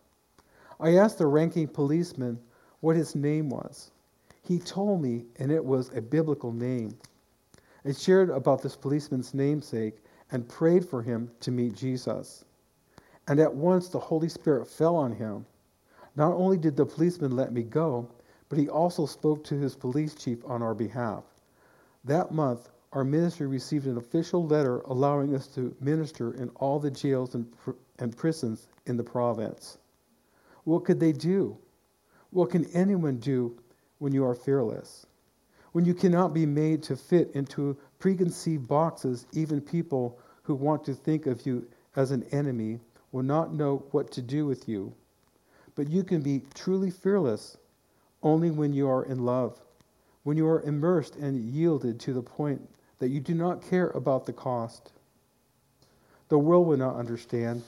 I 0.79 0.97
asked 0.97 1.19
the 1.19 1.27
ranking 1.27 1.67
policeman 1.67 2.39
what 2.81 2.97
his 2.97 3.15
name 3.15 3.51
was. 3.51 3.91
He 4.43 4.59
told 4.59 5.03
me, 5.03 5.25
and 5.39 5.51
it 5.51 5.65
was 5.65 5.91
a 5.95 6.01
biblical 6.01 6.53
name. 6.53 6.97
I 7.85 7.93
shared 7.93 8.31
about 8.31 8.63
this 8.63 8.77
policeman's 8.77 9.35
namesake 9.35 9.99
and 10.31 10.49
prayed 10.49 10.89
for 10.89 11.03
him 11.03 11.31
to 11.41 11.51
meet 11.51 11.75
Jesus. 11.75 12.45
And 13.27 13.41
at 13.41 13.55
once 13.55 13.89
the 13.89 13.99
Holy 13.99 14.29
Spirit 14.29 14.67
fell 14.67 14.97
on 14.97 15.13
him. 15.13 15.45
Not 16.17 16.33
only 16.33 16.57
did 16.57 16.77
the 16.77 16.87
policeman 16.87 17.37
let 17.37 17.53
me 17.53 17.63
go, 17.63 18.09
but 18.51 18.59
he 18.59 18.69
also 18.69 19.07
spoke 19.07 19.45
to 19.45 19.55
his 19.57 19.77
police 19.77 20.15
chief 20.15 20.45
on 20.45 20.61
our 20.61 20.75
behalf. 20.75 21.23
That 22.05 22.33
month, 22.33 22.69
our 22.93 23.05
ministry 23.05 23.47
received 23.47 23.87
an 23.87 23.97
official 23.97 24.45
letter 24.45 24.81
allowing 24.81 25.35
us 25.37 25.47
to 25.55 25.75
minister 25.81 26.35
in 26.35 26.49
all 26.57 26.81
the 26.81 26.91
jails 26.91 27.37
and, 27.37 27.47
pr- 27.59 27.71
and 28.01 28.15
prisons 28.15 28.67
in 28.87 28.97
the 28.97 29.05
province. 29.05 29.79
What 30.65 30.85
could 30.85 30.99
they 30.99 31.13
do? 31.13 31.57
What 32.31 32.51
can 32.51 32.65
anyone 32.75 33.19
do 33.19 33.57
when 33.99 34.13
you 34.13 34.25
are 34.25 34.35
fearless? 34.35 35.07
When 35.71 35.85
you 35.85 35.95
cannot 35.95 36.35
be 36.35 36.45
made 36.45 36.83
to 36.85 36.97
fit 36.97 37.31
into 37.35 37.77
preconceived 38.01 38.67
boxes, 38.67 39.27
even 39.33 39.61
people 39.61 40.19
who 40.43 40.57
want 40.57 40.83
to 40.85 40.95
think 40.95 41.27
of 41.27 41.47
you 41.47 41.69
as 41.95 42.11
an 42.11 42.25
enemy 42.33 42.81
will 43.13 43.23
not 43.23 43.55
know 43.55 43.85
what 43.93 44.11
to 44.13 44.23
do 44.23 44.45
with 44.45 44.69
you. 44.69 44.93
But 45.77 45.89
you 45.89 46.03
can 46.03 46.21
be 46.21 46.43
truly 46.55 46.91
fearless 46.91 47.57
only 48.23 48.51
when 48.51 48.73
you 48.73 48.89
are 48.89 49.05
in 49.05 49.25
love, 49.25 49.59
when 50.25 50.37
you 50.37 50.47
are 50.47 50.63
immersed 50.63 51.17
and 51.17 51.39
yielded 51.53 51.99
to 52.01 52.13
the 52.13 52.23
point 52.23 52.61
that 52.99 53.09
you 53.09 53.21
do 53.21 53.35
not 53.35 53.63
care 53.63 53.89
about 53.89 54.27
the 54.27 54.33
cost. 54.33 54.93
The 56.29 56.39
world 56.39 56.67
will 56.67 56.77
not 56.77 56.97
understand. 56.97 57.63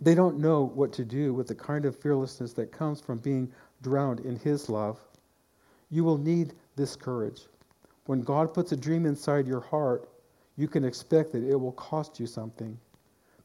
They 0.00 0.14
don't 0.14 0.38
know 0.38 0.64
what 0.74 0.92
to 0.94 1.04
do 1.04 1.32
with 1.32 1.46
the 1.46 1.54
kind 1.54 1.84
of 1.84 1.96
fearlessness 1.96 2.52
that 2.54 2.72
comes 2.72 3.00
from 3.00 3.18
being 3.18 3.50
drowned 3.82 4.20
in 4.20 4.36
His 4.36 4.68
love. 4.68 4.98
You 5.90 6.04
will 6.04 6.18
need 6.18 6.54
this 6.76 6.96
courage. 6.96 7.42
When 8.06 8.22
God 8.22 8.52
puts 8.52 8.72
a 8.72 8.76
dream 8.76 9.06
inside 9.06 9.46
your 9.46 9.60
heart, 9.60 10.08
you 10.56 10.68
can 10.68 10.84
expect 10.84 11.32
that 11.32 11.44
it 11.44 11.56
will 11.56 11.72
cost 11.72 12.18
you 12.18 12.26
something. 12.26 12.78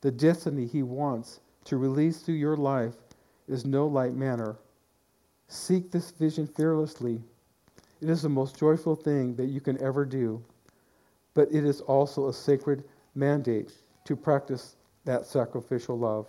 The 0.01 0.11
destiny 0.11 0.65
He 0.65 0.83
wants 0.83 1.39
to 1.65 1.77
release 1.77 2.17
through 2.17 2.35
your 2.35 2.57
life 2.57 2.95
is 3.47 3.65
no 3.65 3.87
light 3.87 4.13
matter. 4.13 4.57
Seek 5.47 5.91
this 5.91 6.12
vision 6.12 6.47
fearlessly. 6.47 7.21
It 8.01 8.10
is 8.10 8.21
the 8.21 8.29
most 8.29 8.58
joyful 8.58 8.95
thing 8.95 9.36
that 9.36 9.45
you 9.45 9.62
can 9.62 9.82
ever 9.82 10.06
do, 10.06 10.43
but 11.34 11.51
it 11.51 11.63
is 11.63 11.82
also 11.82 12.27
a 12.27 12.34
sacred 12.34 12.84
mandate 13.15 13.71
to 14.06 14.15
practice 14.15 14.75
that 15.06 15.25
sacrificial 15.25 15.97
love. 15.97 16.27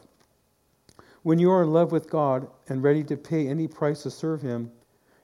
When 1.23 1.39
you 1.39 1.51
are 1.51 1.63
in 1.63 1.73
love 1.73 1.91
with 1.91 2.11
God 2.11 2.49
and 2.69 2.83
ready 2.83 3.03
to 3.05 3.17
pay 3.17 3.49
any 3.49 3.67
price 3.67 4.03
to 4.03 4.11
serve 4.11 4.43
Him, 4.43 4.71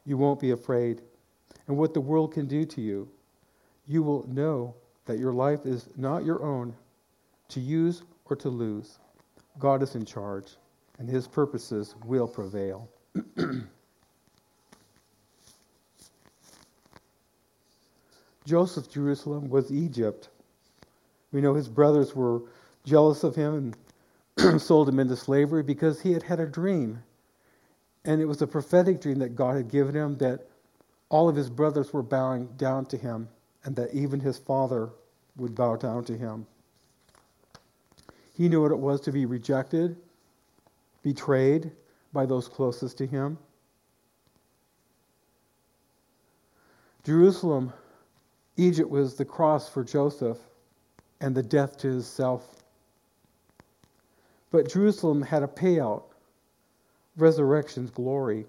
you 0.04 0.16
won't 0.16 0.40
be 0.40 0.50
afraid. 0.50 1.02
And 1.68 1.76
what 1.76 1.94
the 1.94 2.00
world 2.00 2.32
can 2.32 2.46
do 2.46 2.64
to 2.64 2.80
you, 2.80 3.08
you 3.86 4.02
will 4.02 4.26
know 4.28 4.74
that 5.04 5.18
your 5.18 5.32
life 5.32 5.66
is 5.66 5.88
not 5.96 6.24
your 6.24 6.42
own 6.42 6.74
to 7.48 7.60
use 7.60 8.02
or 8.24 8.36
to 8.36 8.48
lose. 8.48 8.98
God 9.58 9.82
is 9.82 9.94
in 9.94 10.04
charge, 10.04 10.56
and 10.98 11.08
His 11.08 11.28
purposes 11.28 11.94
will 12.04 12.26
prevail. 12.26 12.88
Joseph's 18.50 18.88
Jerusalem 18.88 19.48
was 19.48 19.70
Egypt. 19.70 20.28
We 21.30 21.40
know 21.40 21.54
his 21.54 21.68
brothers 21.68 22.16
were 22.16 22.42
jealous 22.84 23.22
of 23.22 23.36
him 23.36 23.76
and 24.36 24.60
sold 24.60 24.88
him 24.88 24.98
into 24.98 25.14
slavery 25.14 25.62
because 25.62 26.00
he 26.00 26.12
had 26.12 26.24
had 26.24 26.40
a 26.40 26.46
dream. 26.46 27.00
And 28.04 28.20
it 28.20 28.24
was 28.24 28.42
a 28.42 28.48
prophetic 28.48 29.00
dream 29.00 29.20
that 29.20 29.36
God 29.36 29.54
had 29.54 29.68
given 29.68 29.94
him 29.94 30.16
that 30.18 30.48
all 31.10 31.28
of 31.28 31.36
his 31.36 31.48
brothers 31.48 31.92
were 31.92 32.02
bowing 32.02 32.48
down 32.56 32.86
to 32.86 32.96
him 32.96 33.28
and 33.62 33.76
that 33.76 33.94
even 33.94 34.18
his 34.18 34.38
father 34.38 34.90
would 35.36 35.54
bow 35.54 35.76
down 35.76 36.02
to 36.06 36.18
him. 36.18 36.44
He 38.34 38.48
knew 38.48 38.62
what 38.62 38.72
it 38.72 38.78
was 38.78 39.00
to 39.02 39.12
be 39.12 39.26
rejected, 39.26 39.96
betrayed 41.04 41.70
by 42.12 42.26
those 42.26 42.48
closest 42.48 42.98
to 42.98 43.06
him. 43.06 43.38
Jerusalem, 47.04 47.72
Egypt 48.56 48.90
was 48.90 49.14
the 49.14 49.24
cross 49.24 49.68
for 49.68 49.84
Joseph 49.84 50.38
and 51.20 51.34
the 51.34 51.42
death 51.42 51.76
to 51.78 51.88
his 51.88 52.06
self. 52.06 52.62
But 54.50 54.68
Jerusalem 54.70 55.22
had 55.22 55.42
a 55.42 55.48
payout 55.48 56.02
resurrection's 57.16 57.90
glory. 57.90 58.46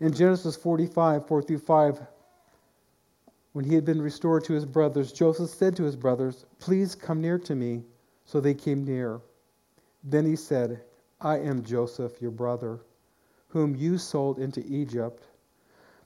In 0.00 0.12
Genesis 0.12 0.56
45, 0.56 1.26
4 1.26 1.42
through 1.42 1.58
5, 1.58 2.06
when 3.52 3.64
he 3.64 3.74
had 3.74 3.84
been 3.84 4.00
restored 4.00 4.44
to 4.44 4.52
his 4.52 4.64
brothers, 4.64 5.10
Joseph 5.10 5.50
said 5.50 5.74
to 5.76 5.82
his 5.82 5.96
brothers, 5.96 6.46
Please 6.60 6.94
come 6.94 7.20
near 7.20 7.38
to 7.40 7.54
me. 7.54 7.82
So 8.24 8.40
they 8.40 8.54
came 8.54 8.84
near. 8.84 9.22
Then 10.04 10.26
he 10.26 10.36
said, 10.36 10.82
I 11.20 11.38
am 11.38 11.64
Joseph, 11.64 12.20
your 12.20 12.30
brother, 12.30 12.80
whom 13.48 13.74
you 13.74 13.96
sold 13.96 14.38
into 14.38 14.62
Egypt. 14.66 15.27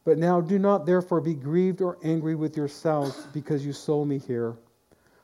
But 0.04 0.18
now 0.18 0.40
do 0.40 0.58
not 0.58 0.84
therefore 0.84 1.20
be 1.20 1.34
grieved 1.34 1.80
or 1.80 1.98
angry 2.02 2.34
with 2.34 2.56
yourselves 2.56 3.26
because 3.32 3.64
you 3.64 3.72
sold 3.72 4.08
me 4.08 4.18
here. 4.18 4.56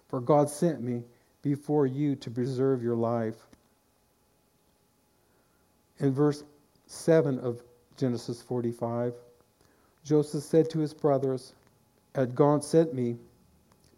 For 0.08 0.20
God 0.20 0.48
sent 0.48 0.80
me 0.82 1.02
before 1.42 1.86
you 1.86 2.14
to 2.16 2.30
preserve 2.30 2.82
your 2.82 2.96
life. 2.96 3.36
In 5.98 6.12
verse 6.12 6.44
7 6.86 7.38
of 7.40 7.60
Genesis 7.96 8.40
45, 8.40 9.14
Joseph 10.04 10.44
said 10.44 10.70
to 10.70 10.78
his 10.78 10.94
brothers, 10.94 11.52
Had 12.14 12.34
God 12.34 12.62
sent 12.62 12.94
me 12.94 13.18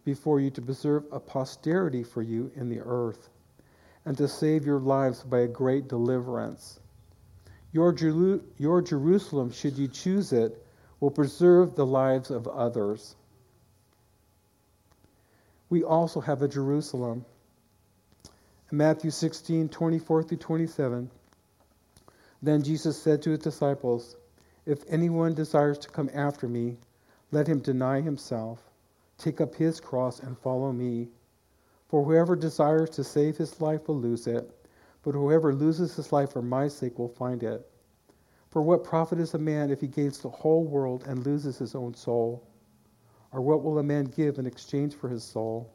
before 0.03 0.39
you 0.39 0.49
to 0.49 0.61
preserve 0.61 1.05
a 1.11 1.19
posterity 1.19 2.03
for 2.03 2.23
you 2.23 2.51
in 2.55 2.69
the 2.69 2.79
earth, 2.79 3.29
and 4.05 4.17
to 4.17 4.27
save 4.27 4.65
your 4.65 4.79
lives 4.79 5.23
by 5.23 5.41
a 5.41 5.47
great 5.47 5.87
deliverance. 5.87 6.79
Your, 7.71 7.93
Jeru- 7.93 8.43
your 8.57 8.81
Jerusalem, 8.81 9.51
should 9.51 9.77
you 9.77 9.87
choose 9.87 10.33
it, 10.33 10.65
will 11.01 11.11
preserve 11.11 11.75
the 11.75 11.85
lives 11.85 12.31
of 12.31 12.47
others. 12.47 13.15
We 15.69 15.83
also 15.83 16.21
have 16.21 16.41
a 16.41 16.47
Jerusalem. 16.47 17.25
In 18.71 18.77
Matthew 18.77 19.11
16, 19.11 19.67
24 19.67 20.23
through 20.23 20.37
27, 20.37 21.11
then 22.41 22.63
Jesus 22.63 23.01
said 23.01 23.21
to 23.23 23.31
his 23.31 23.39
disciples, 23.39 24.15
If 24.65 24.83
anyone 24.87 25.33
desires 25.33 25.79
to 25.79 25.89
come 25.89 26.09
after 26.13 26.47
me, 26.47 26.77
let 27.31 27.47
him 27.47 27.59
deny 27.59 27.99
himself 27.99 28.71
Take 29.21 29.39
up 29.39 29.53
his 29.53 29.79
cross 29.79 30.19
and 30.19 30.35
follow 30.39 30.71
me. 30.71 31.09
For 31.89 32.03
whoever 32.03 32.35
desires 32.35 32.89
to 32.91 33.03
save 33.03 33.37
his 33.37 33.61
life 33.61 33.87
will 33.87 33.99
lose 33.99 34.25
it, 34.25 34.49
but 35.03 35.13
whoever 35.13 35.53
loses 35.53 35.95
his 35.95 36.11
life 36.11 36.31
for 36.31 36.41
my 36.41 36.67
sake 36.67 36.97
will 36.97 37.07
find 37.07 37.43
it. 37.43 37.70
For 38.51 38.61
what 38.61 38.83
profit 38.83 39.19
is 39.19 39.33
a 39.33 39.39
man 39.39 39.71
if 39.71 39.81
he 39.81 39.87
gains 39.87 40.19
the 40.19 40.29
whole 40.29 40.63
world 40.63 41.05
and 41.07 41.25
loses 41.25 41.57
his 41.57 41.73
own 41.73 41.93
soul? 41.95 42.47
Or 43.31 43.41
what 43.41 43.63
will 43.63 43.79
a 43.79 43.83
man 43.83 44.05
give 44.05 44.37
in 44.37 44.45
exchange 44.45 44.93
for 44.93 45.09
his 45.09 45.23
soul? 45.23 45.73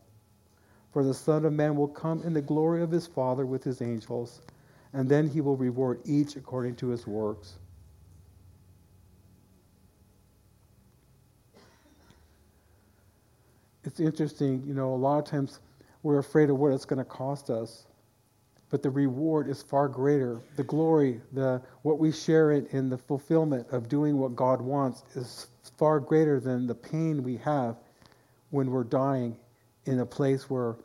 For 0.93 1.03
the 1.03 1.15
Son 1.15 1.45
of 1.45 1.53
Man 1.53 1.75
will 1.77 1.89
come 1.89 2.23
in 2.23 2.33
the 2.33 2.43
glory 2.43 2.83
of 2.83 2.91
his 2.91 3.07
Father 3.07 3.45
with 3.45 3.65
his 3.65 3.83
angels, 3.83 4.43
and 4.93 5.09
then 5.09 5.27
he 5.27 5.41
will 5.41 5.57
reward 5.57 6.01
each 6.05 6.37
according 6.37 6.77
to 6.77 6.89
his 6.89 7.07
works. 7.07 7.57
it's 13.87 14.01
interesting, 14.01 14.63
you 14.67 14.75
know, 14.75 14.93
a 14.93 14.97
lot 14.97 15.19
of 15.19 15.25
times 15.25 15.61
we're 16.03 16.19
afraid 16.19 16.51
of 16.51 16.59
what 16.59 16.73
it's 16.73 16.85
going 16.85 16.99
to 16.99 17.05
cost 17.05 17.49
us. 17.49 17.87
But 18.71 18.83
the 18.83 18.91
reward 18.91 19.49
is 19.49 19.63
far 19.63 19.89
greater. 19.89 20.41
The 20.57 20.65
glory, 20.65 21.21
the 21.33 21.63
what 21.83 21.99
we 21.99 22.11
share 22.11 22.53
in, 22.53 22.67
in 22.67 22.89
the 22.89 22.99
fulfillment 22.99 23.67
of 23.71 23.89
doing 23.89 24.19
what 24.19 24.35
God 24.35 24.61
wants 24.61 25.03
is 25.15 25.47
far 25.77 26.01
greater 26.01 26.41
than 26.41 26.67
the 26.67 26.75
pain 26.75 27.23
we 27.23 27.37
have 27.39 27.77
when 28.51 28.71
we're 28.71 28.85
dying 28.85 29.37
in 29.85 30.01
a 30.01 30.07
place 30.07 30.51
where 30.51 30.77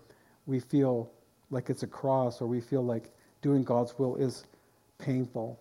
we 0.46 0.60
feel 0.60 1.12
like 1.50 1.70
it's 1.70 1.84
a 1.84 1.88
cross 1.88 2.42
or 2.42 2.48
we 2.48 2.62
feel 2.62 2.84
like 2.84 3.10
doing 3.42 3.64
God's 3.64 3.98
will 3.98 4.16
is 4.16 4.46
painful. 5.00 5.60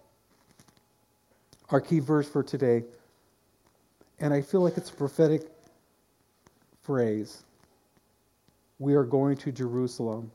Our 1.71 1.81
key 1.81 2.01
verse 2.01 2.29
for 2.29 2.43
today, 2.43 2.85
and 4.19 4.35
I 4.35 4.43
feel 4.43 4.61
like 4.61 4.77
it's 4.77 4.91
a 4.91 4.95
prophetic 4.95 5.43
phrase 6.83 7.45
we 8.79 8.95
are 8.95 9.05
going 9.05 9.37
to 9.37 9.53
Jerusalem. 9.53 10.33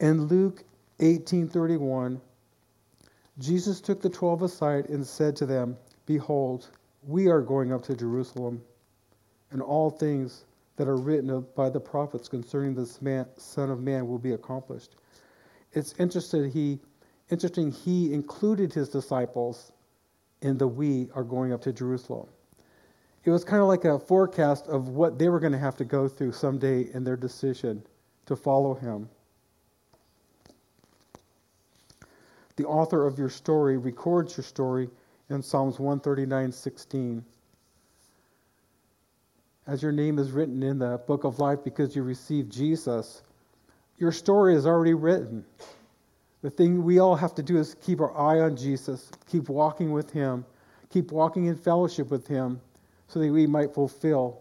In 0.00 0.26
Luke 0.26 0.64
18:31, 0.98 2.20
Jesus 3.38 3.80
took 3.80 4.00
the 4.00 4.10
12 4.10 4.42
aside 4.42 4.88
and 4.90 5.06
said 5.06 5.36
to 5.36 5.46
them, 5.46 5.76
"Behold, 6.06 6.70
we 7.06 7.28
are 7.28 7.42
going 7.42 7.72
up 7.72 7.82
to 7.84 7.96
Jerusalem, 7.96 8.62
and 9.50 9.62
all 9.62 9.90
things 9.90 10.44
that 10.76 10.88
are 10.88 10.96
written 10.96 11.46
by 11.54 11.70
the 11.70 11.80
prophets 11.80 12.28
concerning 12.28 12.74
this 12.74 13.00
man, 13.00 13.26
Son 13.36 13.70
of 13.70 13.82
Man 13.82 14.08
will 14.08 14.18
be 14.18 14.32
accomplished." 14.32 14.96
It's 15.72 15.94
interesting 15.98 16.50
he 16.50 16.80
interesting 17.30 17.70
he 17.70 18.12
included 18.12 18.72
his 18.72 18.88
disciples 18.88 19.72
in 20.42 20.58
the 20.58 20.68
we 20.68 21.10
are 21.14 21.24
going 21.24 21.52
up 21.52 21.62
to 21.62 21.72
Jerusalem 21.72 22.28
it 23.24 23.30
was 23.30 23.44
kind 23.44 23.62
of 23.62 23.68
like 23.68 23.84
a 23.84 23.98
forecast 23.98 24.68
of 24.68 24.90
what 24.90 25.18
they 25.18 25.28
were 25.28 25.40
going 25.40 25.52
to 25.52 25.58
have 25.58 25.76
to 25.76 25.84
go 25.84 26.08
through 26.08 26.32
someday 26.32 26.82
in 26.92 27.04
their 27.04 27.16
decision 27.16 27.82
to 28.26 28.36
follow 28.36 28.74
him. 28.74 29.08
The 32.56 32.66
author 32.66 33.06
of 33.06 33.18
your 33.18 33.30
story 33.30 33.76
records 33.78 34.36
your 34.36 34.44
story 34.44 34.88
in 35.28 35.42
Psalms 35.42 35.78
139:16. 35.78 37.24
As 39.66 39.82
your 39.82 39.92
name 39.92 40.18
is 40.18 40.30
written 40.30 40.62
in 40.62 40.78
the 40.78 40.98
book 41.06 41.24
of 41.24 41.38
life 41.38 41.64
because 41.64 41.96
you 41.96 42.02
received 42.02 42.52
Jesus, 42.52 43.22
your 43.98 44.12
story 44.12 44.54
is 44.54 44.66
already 44.66 44.94
written. 44.94 45.44
The 46.42 46.50
thing 46.50 46.84
we 46.84 46.98
all 46.98 47.16
have 47.16 47.34
to 47.36 47.42
do 47.42 47.56
is 47.56 47.74
keep 47.80 48.00
our 48.00 48.16
eye 48.16 48.40
on 48.40 48.56
Jesus, 48.56 49.10
keep 49.26 49.48
walking 49.48 49.92
with 49.92 50.10
him, 50.10 50.44
keep 50.90 51.10
walking 51.10 51.46
in 51.46 51.56
fellowship 51.56 52.10
with 52.10 52.26
him 52.26 52.60
so 53.08 53.18
that 53.20 53.32
we 53.32 53.46
might 53.46 53.72
fulfill. 53.72 54.40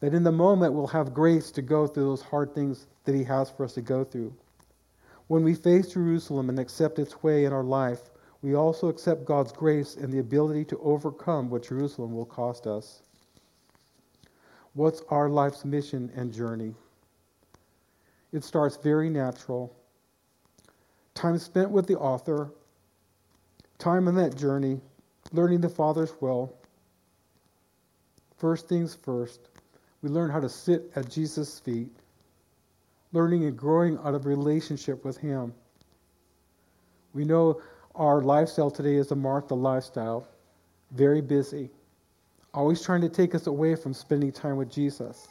That 0.00 0.14
in 0.14 0.22
the 0.22 0.32
moment 0.32 0.74
we'll 0.74 0.86
have 0.88 1.14
grace 1.14 1.50
to 1.52 1.62
go 1.62 1.86
through 1.86 2.04
those 2.04 2.22
hard 2.22 2.54
things 2.54 2.86
that 3.04 3.14
He 3.14 3.24
has 3.24 3.50
for 3.50 3.64
us 3.64 3.74
to 3.74 3.80
go 3.80 4.04
through. 4.04 4.32
When 5.28 5.44
we 5.44 5.54
face 5.54 5.88
Jerusalem 5.88 6.48
and 6.48 6.58
accept 6.58 6.98
its 6.98 7.22
way 7.22 7.44
in 7.44 7.52
our 7.52 7.62
life, 7.62 8.10
we 8.42 8.54
also 8.54 8.88
accept 8.88 9.24
God's 9.24 9.52
grace 9.52 9.96
and 9.96 10.12
the 10.12 10.18
ability 10.18 10.64
to 10.66 10.78
overcome 10.80 11.50
what 11.50 11.62
Jerusalem 11.62 12.14
will 12.14 12.26
cost 12.26 12.66
us. 12.66 13.02
What's 14.74 15.02
our 15.08 15.28
life's 15.28 15.64
mission 15.64 16.10
and 16.14 16.32
journey? 16.32 16.74
It 18.32 18.44
starts 18.44 18.76
very 18.76 19.10
natural. 19.10 19.74
Time 21.14 21.38
spent 21.38 21.70
with 21.70 21.86
the 21.86 21.98
author, 21.98 22.52
time 23.78 24.06
on 24.08 24.14
that 24.16 24.36
journey, 24.36 24.80
learning 25.32 25.60
the 25.60 25.68
Father's 25.68 26.12
will, 26.20 26.58
First 28.38 28.68
things 28.68 28.94
first, 28.94 29.40
we 30.00 30.08
learn 30.08 30.30
how 30.30 30.38
to 30.38 30.48
sit 30.48 30.92
at 30.94 31.10
Jesus' 31.10 31.58
feet, 31.58 31.90
learning 33.12 33.44
and 33.44 33.56
growing 33.56 33.98
out 34.04 34.14
of 34.14 34.26
relationship 34.26 35.04
with 35.04 35.16
Him. 35.16 35.54
We 37.14 37.24
know 37.24 37.60
our 37.94 38.22
lifestyle 38.22 38.70
today 38.70 38.94
is 38.96 39.10
a 39.10 39.16
Martha 39.16 39.54
lifestyle, 39.54 40.26
very 40.92 41.20
busy, 41.20 41.70
always 42.54 42.82
trying 42.82 43.00
to 43.00 43.08
take 43.08 43.34
us 43.34 43.46
away 43.46 43.74
from 43.74 43.92
spending 43.94 44.32
time 44.32 44.56
with 44.56 44.70
Jesus. 44.70 45.28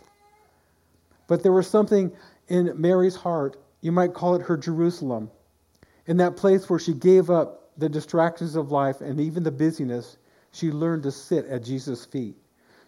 But 1.28 1.44
there 1.44 1.52
was 1.52 1.68
something 1.68 2.12
in 2.48 2.74
Mary's 2.80 3.16
heart, 3.16 3.58
you 3.82 3.92
might 3.92 4.14
call 4.14 4.36
it 4.36 4.42
her 4.44 4.58
Jerusalem. 4.58 5.30
In 6.08 6.18
that 6.18 6.38
place 6.38 6.70
where 6.70 6.80
she 6.80 6.94
gave 6.94 7.30
up 7.30 7.72
the 7.78 7.90
distractions 7.90 8.56
of 8.56 8.72
life 8.72 9.02
and 9.02 9.20
even 9.20 9.44
the 9.44 9.52
busyness, 9.52 10.18
she 10.52 10.72
learned 10.72 11.04
to 11.04 11.12
sit 11.12 11.46
at 11.46 11.64
Jesus' 11.64 12.06
feet. 12.06 12.36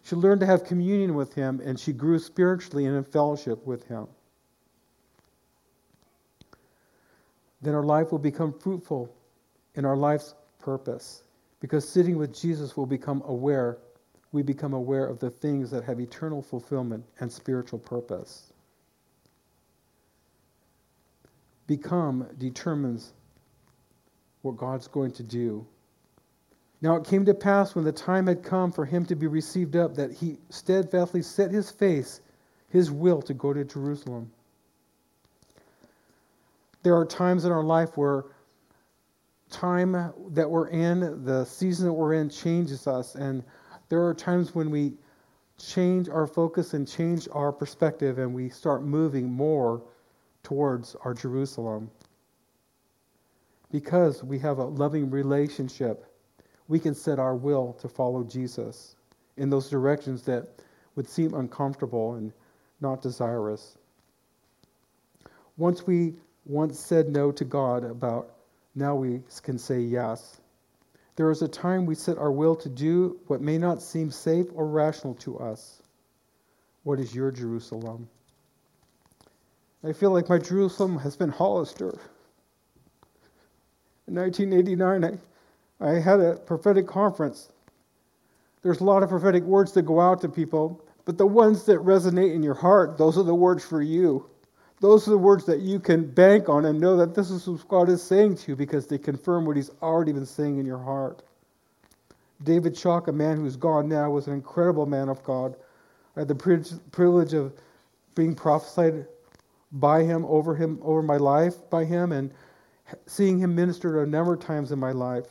She 0.04 0.16
learned 0.16 0.40
to 0.42 0.48
have 0.48 0.64
communion 0.64 1.14
with 1.14 1.34
him, 1.34 1.62
and 1.64 1.80
she 1.80 1.94
grew 1.94 2.18
spiritually 2.18 2.86
and 2.86 2.96
in 2.96 3.04
fellowship 3.04 3.66
with 3.66 3.86
him. 3.88 4.08
Then 7.62 7.76
our 7.76 7.84
life 7.84 8.12
will 8.12 8.20
become 8.20 8.54
fruitful 8.54 9.14
in 9.76 9.86
our 9.86 9.98
life's 9.98 10.34
purpose 10.60 11.24
because 11.60 11.88
sitting 11.88 12.18
with 12.18 12.34
Jesus 12.34 12.78
will 12.78 12.86
become 12.86 13.22
aware, 13.26 13.78
we 14.32 14.44
become 14.44 14.74
aware 14.74 15.06
of 15.06 15.20
the 15.20 15.30
things 15.30 15.72
that 15.72 15.84
have 15.84 16.00
eternal 16.00 16.42
fulfillment 16.42 17.04
and 17.20 17.32
spiritual 17.32 17.80
purpose. 17.80 18.54
Become 21.68 22.28
determines 22.38 23.14
what 24.42 24.58
God's 24.58 24.88
going 24.88 25.12
to 25.12 25.24
do. 25.24 25.68
Now 26.82 26.96
it 26.96 27.04
came 27.04 27.26
to 27.26 27.34
pass 27.34 27.76
when 27.76 27.84
the 27.84 27.92
time 27.92 28.28
had 28.28 28.42
come 28.42 28.72
for 28.72 28.86
him 28.86 29.06
to 29.08 29.16
be 29.16 29.28
received 29.28 29.76
up 29.76 29.96
that 29.96 30.12
he 30.12 30.38
steadfastly 30.50 31.22
set 31.22 31.52
his 31.52 31.70
face, 31.70 32.22
his 32.70 32.90
will 32.90 33.22
to 33.24 33.34
go 33.34 33.52
to 33.52 33.66
Jerusalem. 33.66 34.32
There 36.84 36.96
are 36.96 37.06
times 37.06 37.46
in 37.46 37.52
our 37.52 37.64
life 37.64 37.98
where 37.98 38.26
time 39.50 39.92
that 40.32 40.50
we're 40.50 40.70
in, 40.70 41.24
the 41.26 41.46
season 41.46 41.88
that 41.88 41.94
we're 41.94 42.14
in, 42.14 42.30
changes 42.30 42.88
us. 42.88 43.16
And 43.16 43.44
there 43.90 44.06
are 44.06 44.14
times 44.14 44.56
when 44.56 44.70
we 44.70 44.94
change 45.58 46.08
our 46.08 46.28
focus 46.28 46.74
and 46.74 46.88
change 46.88 47.28
our 47.34 47.52
perspective 47.52 48.18
and 48.20 48.34
we 48.34 48.50
start 48.50 48.84
moving 48.84 49.30
more 49.30 49.82
towards 50.44 50.96
our 51.04 51.14
Jerusalem. 51.14 51.92
Because 53.72 54.24
we 54.24 54.40
have 54.40 54.58
a 54.60 54.66
loving 54.66 55.10
relationship, 55.12 56.06
we 56.68 56.80
can 56.80 56.96
set 56.96 57.20
our 57.20 57.36
will 57.36 57.74
to 57.82 57.90
follow 57.90 58.24
Jesus 58.24 58.96
in 59.38 59.50
those 59.50 59.70
directions 59.70 60.24
that 60.24 60.48
would 60.96 61.08
seem 61.08 61.34
uncomfortable 61.34 62.16
and 62.16 62.32
not 62.82 63.02
desirous. 63.02 63.78
Once 65.58 65.86
we 65.86 66.16
once 66.50 66.80
said 66.80 67.08
no 67.10 67.32
to 67.32 67.46
God 67.46 67.84
about 67.84 68.32
now 68.74 68.96
we 68.96 69.22
can 69.44 69.60
say 69.60 69.80
yes. 69.80 70.42
There 71.16 71.30
is 71.30 71.44
a 71.44 71.48
time 71.48 71.86
we 71.86 71.94
set 71.94 72.18
our 72.18 72.32
will 72.32 72.56
to 72.56 72.70
do 72.70 73.20
what 73.28 73.40
may 73.40 73.60
not 73.60 73.84
seem 73.84 74.10
safe 74.10 74.48
or 74.56 74.66
rational 74.66 75.14
to 75.16 75.38
us. 75.38 75.84
What 76.84 77.00
is 77.00 77.14
your 77.14 77.32
Jerusalem? 77.32 78.10
I 79.84 79.94
feel 79.94 80.12
like 80.12 80.28
my 80.28 80.40
Jerusalem 80.40 80.98
has 80.98 81.16
been 81.16 81.30
Hollister. 81.30 82.00
In 84.08 84.16
1989, 84.16 85.20
I, 85.80 85.88
I 85.88 86.00
had 86.00 86.20
a 86.20 86.36
prophetic 86.36 86.88
conference. 86.88 87.50
There's 88.64 88.80
a 88.80 88.86
lot 88.86 89.04
of 89.04 89.10
prophetic 89.10 89.44
words 89.44 89.74
that 89.74 89.84
go 89.84 90.02
out 90.02 90.22
to 90.22 90.30
people, 90.30 90.84
but 91.06 91.18
the 91.18 91.28
ones 91.28 91.66
that 91.66 91.78
resonate 91.78 92.34
in 92.34 92.42
your 92.42 92.56
heart, 92.56 92.98
those 92.98 93.20
are 93.20 93.24
the 93.24 93.36
words 93.36 93.64
for 93.64 93.84
you. 93.84 94.26
Those 94.82 95.08
are 95.08 95.12
the 95.12 95.18
words 95.18 95.46
that 95.46 95.60
you 95.60 95.80
can 95.80 96.06
bank 96.06 96.48
on 96.48 96.66
and 96.66 96.80
know 96.80 96.98
that 96.98 97.14
this 97.14 97.30
is 97.30 97.48
what 97.48 97.68
God 97.68 97.90
is 97.90 98.02
saying 98.02 98.38
to 98.38 98.52
you 98.52 98.56
because 98.56 98.88
they 98.88 98.98
confirm 98.98 99.46
what 99.46 99.58
He's 99.58 99.72
already 99.82 100.14
been 100.14 100.26
saying 100.26 100.58
in 100.58 100.66
your 100.66 100.78
heart. 100.78 101.22
David 102.44 102.76
Chalk, 102.76 103.10
a 103.10 103.12
man 103.12 103.38
who's 103.38 103.58
gone 103.58 103.90
now, 103.90 104.10
was 104.10 104.28
an 104.28 104.34
incredible 104.34 104.86
man 104.86 105.10
of 105.10 105.22
God. 105.24 105.56
I 106.16 106.22
had 106.22 106.30
the 106.30 106.80
privilege 106.92 107.34
of 107.34 107.54
being 108.16 108.36
prophesied 108.36 109.06
by 109.74 110.04
him, 110.04 110.26
over 110.26 110.56
him, 110.56 110.80
over 110.82 111.02
my 111.02 111.18
life 111.18 111.56
by 111.70 111.86
him, 111.86 112.12
and 112.12 112.34
seeing 113.06 113.38
him 113.38 113.56
minister 113.56 114.02
a 114.02 114.08
number 114.08 114.34
of 114.34 114.40
times 114.40 114.72
in 114.72 114.80
my 114.80 114.92
life. 114.92 115.26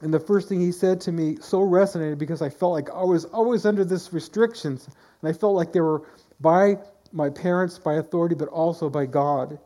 And 0.00 0.12
the 0.12 0.20
first 0.20 0.48
thing 0.48 0.60
he 0.60 0.72
said 0.72 1.00
to 1.02 1.12
me 1.12 1.36
so 1.40 1.60
resonated 1.60 2.18
because 2.18 2.42
I 2.42 2.48
felt 2.48 2.72
like 2.72 2.90
I 2.90 3.04
was 3.04 3.24
always 3.26 3.64
under 3.64 3.84
this 3.84 4.12
restrictions, 4.12 4.88
and 5.20 5.28
I 5.28 5.32
felt 5.32 5.54
like 5.54 5.72
they 5.72 5.80
were 5.80 6.02
by 6.40 6.78
my 7.16 7.30
parents 7.30 7.78
by 7.78 7.94
authority, 7.94 8.34
but 8.34 8.48
also 8.48 8.90
by 8.90 9.06
God. 9.06 9.58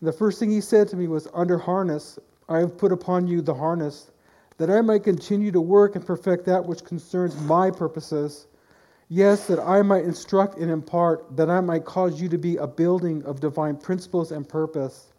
The 0.00 0.12
first 0.12 0.38
thing 0.38 0.50
he 0.50 0.62
said 0.62 0.88
to 0.88 0.96
me 0.96 1.06
was, 1.06 1.28
Under 1.34 1.58
harness, 1.58 2.18
I 2.48 2.58
have 2.58 2.78
put 2.78 2.90
upon 2.90 3.26
you 3.26 3.42
the 3.42 3.54
harness, 3.54 4.10
that 4.56 4.70
I 4.70 4.80
might 4.80 5.04
continue 5.04 5.52
to 5.52 5.60
work 5.60 5.94
and 5.94 6.04
perfect 6.04 6.46
that 6.46 6.64
which 6.64 6.84
concerns 6.84 7.38
my 7.42 7.70
purposes. 7.70 8.46
Yes, 9.10 9.46
that 9.46 9.60
I 9.60 9.82
might 9.82 10.04
instruct 10.04 10.58
and 10.58 10.70
impart, 10.70 11.36
that 11.36 11.50
I 11.50 11.60
might 11.60 11.84
cause 11.84 12.20
you 12.20 12.28
to 12.30 12.38
be 12.38 12.56
a 12.56 12.66
building 12.66 13.22
of 13.24 13.40
divine 13.40 13.76
principles 13.76 14.32
and 14.32 14.48
purpose. 14.48 15.12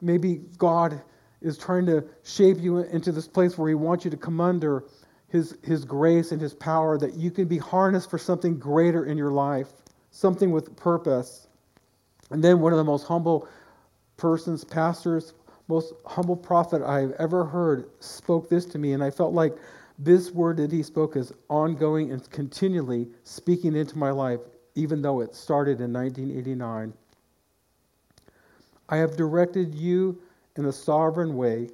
Maybe 0.00 0.42
God 0.56 1.00
is 1.42 1.58
trying 1.58 1.86
to 1.86 2.04
shape 2.22 2.58
you 2.60 2.78
into 2.78 3.12
this 3.12 3.28
place 3.28 3.58
where 3.58 3.68
He 3.68 3.74
wants 3.74 4.04
you 4.04 4.10
to 4.10 4.16
come 4.16 4.40
under 4.40 4.84
His, 5.28 5.56
His 5.64 5.84
grace 5.84 6.30
and 6.32 6.40
His 6.40 6.54
power, 6.54 6.96
that 6.98 7.14
you 7.14 7.30
can 7.30 7.46
be 7.46 7.58
harnessed 7.58 8.08
for 8.10 8.18
something 8.18 8.58
greater 8.58 9.04
in 9.04 9.18
your 9.18 9.32
life 9.32 9.68
something 10.16 10.50
with 10.50 10.74
purpose. 10.76 11.46
And 12.30 12.42
then 12.42 12.60
one 12.60 12.72
of 12.72 12.78
the 12.78 12.84
most 12.84 13.06
humble 13.06 13.46
persons, 14.16 14.64
pastors, 14.64 15.34
most 15.68 15.92
humble 16.06 16.36
prophet 16.36 16.80
I've 16.80 17.12
ever 17.18 17.44
heard 17.44 17.90
spoke 18.00 18.48
this 18.48 18.64
to 18.66 18.78
me, 18.78 18.92
and 18.92 19.04
I 19.04 19.10
felt 19.10 19.34
like 19.34 19.54
this 19.98 20.30
word 20.30 20.56
that 20.56 20.72
he 20.72 20.82
spoke 20.82 21.16
is 21.16 21.32
ongoing 21.50 22.12
and 22.12 22.28
continually 22.30 23.08
speaking 23.24 23.76
into 23.76 23.98
my 23.98 24.10
life, 24.10 24.40
even 24.74 25.02
though 25.02 25.20
it 25.20 25.34
started 25.34 25.80
in 25.80 25.92
1989. 25.92 26.94
I 28.88 28.96
have 28.96 29.16
directed 29.16 29.74
you 29.74 30.18
in 30.56 30.64
a 30.64 30.72
sovereign 30.72 31.36
way. 31.36 31.68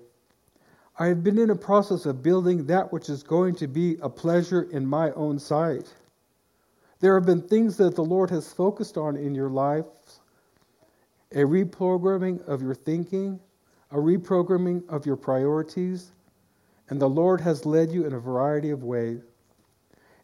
I 0.98 1.06
have 1.06 1.22
been 1.22 1.38
in 1.38 1.50
a 1.50 1.56
process 1.56 2.06
of 2.06 2.22
building 2.22 2.66
that 2.66 2.92
which 2.92 3.08
is 3.08 3.22
going 3.22 3.54
to 3.56 3.68
be 3.68 3.98
a 4.02 4.08
pleasure 4.08 4.62
in 4.62 4.84
my 4.84 5.12
own 5.12 5.38
sight. 5.38 5.92
There 7.02 7.16
have 7.16 7.26
been 7.26 7.42
things 7.42 7.78
that 7.78 7.96
the 7.96 8.04
Lord 8.04 8.30
has 8.30 8.52
focused 8.52 8.96
on 8.96 9.16
in 9.16 9.34
your 9.34 9.50
life 9.50 9.86
a 11.32 11.38
reprogramming 11.38 12.46
of 12.46 12.62
your 12.62 12.76
thinking, 12.76 13.40
a 13.90 13.96
reprogramming 13.96 14.88
of 14.88 15.04
your 15.04 15.16
priorities, 15.16 16.12
and 16.88 17.02
the 17.02 17.08
Lord 17.08 17.40
has 17.40 17.66
led 17.66 17.90
you 17.90 18.06
in 18.06 18.12
a 18.12 18.20
variety 18.20 18.70
of 18.70 18.84
ways 18.84 19.20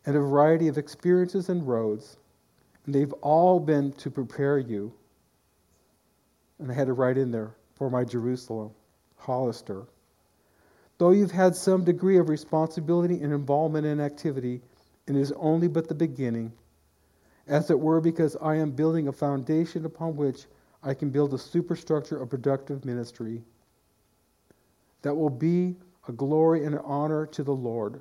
and 0.06 0.14
a 0.14 0.20
variety 0.20 0.68
of 0.68 0.78
experiences 0.78 1.48
and 1.48 1.66
roads, 1.66 2.16
and 2.86 2.94
they've 2.94 3.12
all 3.14 3.58
been 3.58 3.90
to 3.94 4.08
prepare 4.08 4.60
you. 4.60 4.92
And 6.60 6.70
I 6.70 6.74
had 6.74 6.86
to 6.86 6.92
write 6.92 7.18
in 7.18 7.32
there 7.32 7.56
for 7.74 7.90
my 7.90 8.04
Jerusalem, 8.04 8.70
Hollister. 9.16 9.82
Though 10.98 11.10
you've 11.10 11.32
had 11.32 11.56
some 11.56 11.82
degree 11.82 12.18
of 12.18 12.28
responsibility 12.28 13.20
and 13.20 13.32
involvement 13.32 13.84
in 13.84 14.00
activity, 14.00 14.60
it 15.08 15.16
is 15.16 15.32
only 15.32 15.66
but 15.66 15.88
the 15.88 15.94
beginning 15.94 16.52
as 17.48 17.70
it 17.70 17.78
were, 17.78 18.00
because 18.00 18.36
I 18.40 18.56
am 18.56 18.70
building 18.70 19.08
a 19.08 19.12
foundation 19.12 19.84
upon 19.84 20.16
which 20.16 20.46
I 20.82 20.94
can 20.94 21.10
build 21.10 21.34
a 21.34 21.38
superstructure 21.38 22.22
of 22.22 22.30
productive 22.30 22.84
ministry 22.84 23.42
that 25.02 25.14
will 25.14 25.30
be 25.30 25.76
a 26.06 26.12
glory 26.12 26.64
and 26.64 26.74
an 26.74 26.82
honor 26.84 27.26
to 27.26 27.42
the 27.42 27.54
Lord. 27.54 28.00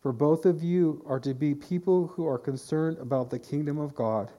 For 0.00 0.12
both 0.12 0.46
of 0.46 0.62
you 0.62 1.02
are 1.06 1.20
to 1.20 1.32
be 1.32 1.54
people 1.54 2.08
who 2.08 2.26
are 2.26 2.38
concerned 2.38 2.98
about 2.98 3.30
the 3.30 3.38
kingdom 3.38 3.78
of 3.78 3.94
God 3.94 4.30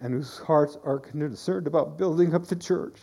and 0.00 0.12
whose 0.12 0.38
hearts 0.38 0.76
are 0.84 0.98
concerned 0.98 1.66
about 1.66 1.96
building 1.96 2.34
up 2.34 2.46
the 2.46 2.56
church. 2.56 2.96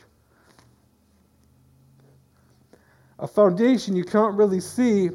A 3.20 3.28
foundation 3.28 3.96
you 3.96 4.04
can't 4.04 4.36
really 4.36 4.60
see 4.60 5.10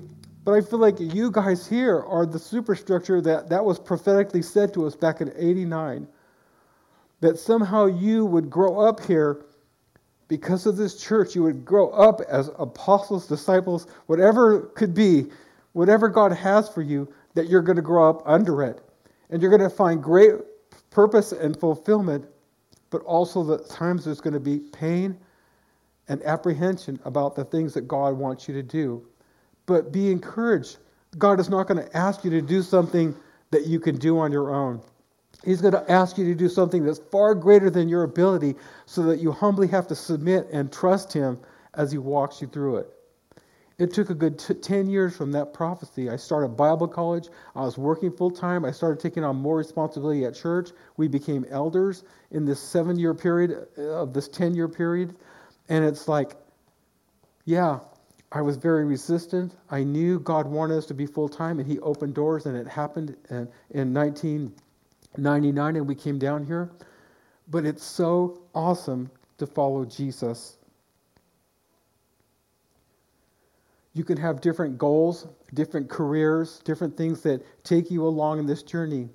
but 0.46 0.52
I 0.52 0.60
feel 0.60 0.78
like 0.78 1.00
you 1.00 1.32
guys 1.32 1.66
here 1.66 2.00
are 2.04 2.24
the 2.24 2.38
superstructure 2.38 3.20
that, 3.20 3.48
that 3.48 3.64
was 3.64 3.80
prophetically 3.80 4.42
said 4.42 4.72
to 4.74 4.86
us 4.86 4.94
back 4.94 5.20
in 5.20 5.32
89. 5.36 6.06
That 7.20 7.36
somehow 7.36 7.86
you 7.86 8.24
would 8.24 8.48
grow 8.48 8.78
up 8.78 9.04
here 9.04 9.44
because 10.28 10.64
of 10.66 10.76
this 10.76 11.02
church. 11.02 11.34
You 11.34 11.42
would 11.42 11.64
grow 11.64 11.90
up 11.90 12.20
as 12.28 12.52
apostles, 12.60 13.26
disciples, 13.26 13.88
whatever 14.06 14.70
could 14.76 14.94
be, 14.94 15.26
whatever 15.72 16.08
God 16.08 16.30
has 16.30 16.68
for 16.68 16.80
you, 16.80 17.12
that 17.34 17.48
you're 17.48 17.60
going 17.60 17.74
to 17.74 17.82
grow 17.82 18.08
up 18.08 18.22
under 18.24 18.62
it. 18.62 18.80
And 19.30 19.42
you're 19.42 19.50
going 19.50 19.68
to 19.68 19.76
find 19.76 20.00
great 20.00 20.34
purpose 20.90 21.32
and 21.32 21.58
fulfillment, 21.58 22.24
but 22.90 23.02
also 23.02 23.42
the 23.42 23.58
times 23.64 24.04
there's 24.04 24.20
going 24.20 24.34
to 24.34 24.38
be 24.38 24.60
pain 24.60 25.18
and 26.06 26.22
apprehension 26.22 27.00
about 27.04 27.34
the 27.34 27.44
things 27.44 27.74
that 27.74 27.88
God 27.88 28.16
wants 28.16 28.46
you 28.46 28.54
to 28.54 28.62
do. 28.62 29.04
But 29.66 29.92
be 29.92 30.10
encouraged. 30.10 30.78
God 31.18 31.40
is 31.40 31.48
not 31.48 31.66
going 31.66 31.84
to 31.84 31.96
ask 31.96 32.24
you 32.24 32.30
to 32.30 32.42
do 32.42 32.62
something 32.62 33.14
that 33.50 33.66
you 33.66 33.80
can 33.80 33.96
do 33.96 34.18
on 34.18 34.32
your 34.32 34.54
own. 34.54 34.80
He's 35.44 35.60
going 35.60 35.74
to 35.74 35.90
ask 35.90 36.18
you 36.18 36.24
to 36.24 36.34
do 36.34 36.48
something 36.48 36.84
that's 36.84 36.98
far 36.98 37.34
greater 37.34 37.70
than 37.70 37.88
your 37.88 38.02
ability 38.02 38.56
so 38.86 39.02
that 39.04 39.20
you 39.20 39.32
humbly 39.32 39.68
have 39.68 39.86
to 39.88 39.94
submit 39.94 40.48
and 40.52 40.72
trust 40.72 41.12
Him 41.12 41.38
as 41.74 41.92
He 41.92 41.98
walks 41.98 42.40
you 42.40 42.48
through 42.48 42.78
it. 42.78 42.88
It 43.78 43.92
took 43.92 44.08
a 44.08 44.14
good 44.14 44.38
t- 44.38 44.54
10 44.54 44.88
years 44.88 45.14
from 45.14 45.32
that 45.32 45.52
prophecy. 45.52 46.08
I 46.08 46.16
started 46.16 46.56
Bible 46.56 46.88
college. 46.88 47.28
I 47.54 47.60
was 47.60 47.76
working 47.76 48.10
full 48.10 48.30
time. 48.30 48.64
I 48.64 48.70
started 48.70 48.98
taking 49.00 49.22
on 49.22 49.36
more 49.36 49.56
responsibility 49.56 50.24
at 50.24 50.34
church. 50.34 50.70
We 50.96 51.08
became 51.08 51.44
elders 51.50 52.04
in 52.30 52.46
this 52.46 52.58
seven 52.58 52.98
year 52.98 53.12
period 53.12 53.68
uh, 53.76 53.82
of 53.82 54.14
this 54.14 54.28
10 54.28 54.54
year 54.54 54.68
period. 54.68 55.14
And 55.68 55.84
it's 55.84 56.08
like, 56.08 56.36
yeah, 57.44 57.80
I 58.32 58.42
was 58.42 58.56
very 58.56 58.84
resistant. 58.84 59.54
I 59.70 59.84
knew 59.84 60.18
God 60.18 60.46
wanted 60.46 60.78
us 60.78 60.86
to 60.86 60.94
be 60.94 61.06
full 61.06 61.28
time, 61.28 61.58
and 61.58 61.68
He 61.68 61.78
opened 61.80 62.14
doors, 62.14 62.46
and 62.46 62.56
it 62.56 62.66
happened 62.66 63.16
in, 63.30 63.48
in 63.70 63.94
1999, 63.94 65.76
and 65.76 65.86
we 65.86 65.94
came 65.94 66.18
down 66.18 66.44
here. 66.44 66.70
But 67.48 67.64
it's 67.64 67.84
so 67.84 68.42
awesome 68.54 69.10
to 69.38 69.46
follow 69.46 69.84
Jesus. 69.84 70.58
You 73.94 74.04
can 74.04 74.18
have 74.18 74.40
different 74.40 74.76
goals, 74.76 75.26
different 75.54 75.88
careers, 75.88 76.60
different 76.64 76.96
things 76.96 77.22
that 77.22 77.42
take 77.64 77.90
you 77.90 78.06
along 78.06 78.40
in 78.40 78.46
this 78.46 78.62
journey. 78.62 79.08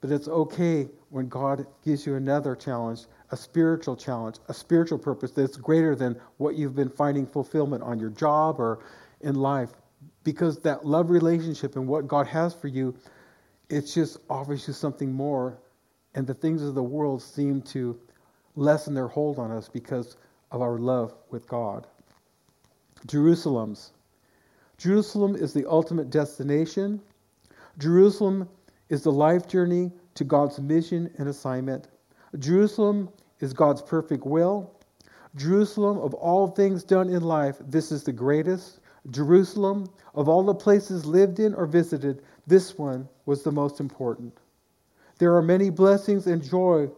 But 0.00 0.10
it's 0.10 0.28
okay 0.28 0.88
when 1.10 1.28
God 1.28 1.66
gives 1.84 2.06
you 2.06 2.16
another 2.16 2.56
challenge, 2.56 3.06
a 3.30 3.36
spiritual 3.36 3.96
challenge, 3.96 4.36
a 4.48 4.54
spiritual 4.54 4.98
purpose 4.98 5.32
that's 5.32 5.56
greater 5.56 5.94
than 5.94 6.20
what 6.36 6.54
you've 6.54 6.76
been 6.76 6.90
finding 6.90 7.26
fulfillment 7.26 7.82
on 7.82 7.98
your 7.98 8.10
job 8.10 8.60
or 8.60 8.80
in 9.20 9.34
life. 9.34 9.70
Because 10.24 10.58
that 10.60 10.84
love 10.84 11.10
relationship 11.10 11.76
and 11.76 11.86
what 11.86 12.08
God 12.08 12.26
has 12.26 12.54
for 12.54 12.68
you, 12.68 12.94
it 13.68 13.82
just 13.82 14.18
offers 14.28 14.66
you 14.66 14.74
something 14.74 15.12
more. 15.12 15.58
And 16.14 16.26
the 16.26 16.34
things 16.34 16.62
of 16.62 16.74
the 16.74 16.82
world 16.82 17.22
seem 17.22 17.62
to 17.62 17.98
lessen 18.54 18.94
their 18.94 19.08
hold 19.08 19.38
on 19.38 19.50
us 19.50 19.68
because 19.68 20.16
of 20.50 20.62
our 20.62 20.78
love 20.78 21.14
with 21.30 21.46
God. 21.46 21.86
Jerusalem's 23.06 23.92
Jerusalem 24.78 25.36
is 25.36 25.54
the 25.54 25.68
ultimate 25.68 26.10
destination. 26.10 27.00
Jerusalem 27.78 28.48
is 28.88 29.02
the 29.02 29.12
life 29.12 29.48
journey 29.48 29.90
to 30.14 30.24
God's 30.24 30.60
mission 30.60 31.10
and 31.18 31.28
assignment. 31.28 31.88
Jerusalem 32.38 33.08
is 33.40 33.52
God's 33.52 33.82
perfect 33.82 34.24
will. 34.24 34.72
Jerusalem, 35.36 35.98
of 35.98 36.14
all 36.14 36.48
things 36.48 36.82
done 36.82 37.08
in 37.10 37.22
life, 37.22 37.56
this 37.60 37.92
is 37.92 38.02
the 38.02 38.12
greatest. 38.12 38.80
Jerusalem, 39.10 39.88
of 40.14 40.28
all 40.28 40.42
the 40.42 40.54
places 40.54 41.04
lived 41.04 41.38
in 41.40 41.54
or 41.54 41.66
visited, 41.66 42.22
this 42.46 42.78
one 42.78 43.08
was 43.26 43.42
the 43.42 43.52
most 43.52 43.80
important. 43.80 44.32
There 45.18 45.34
are 45.36 45.42
many 45.42 45.70
blessings 45.70 46.26
and 46.26 46.42
joy, 46.42 46.88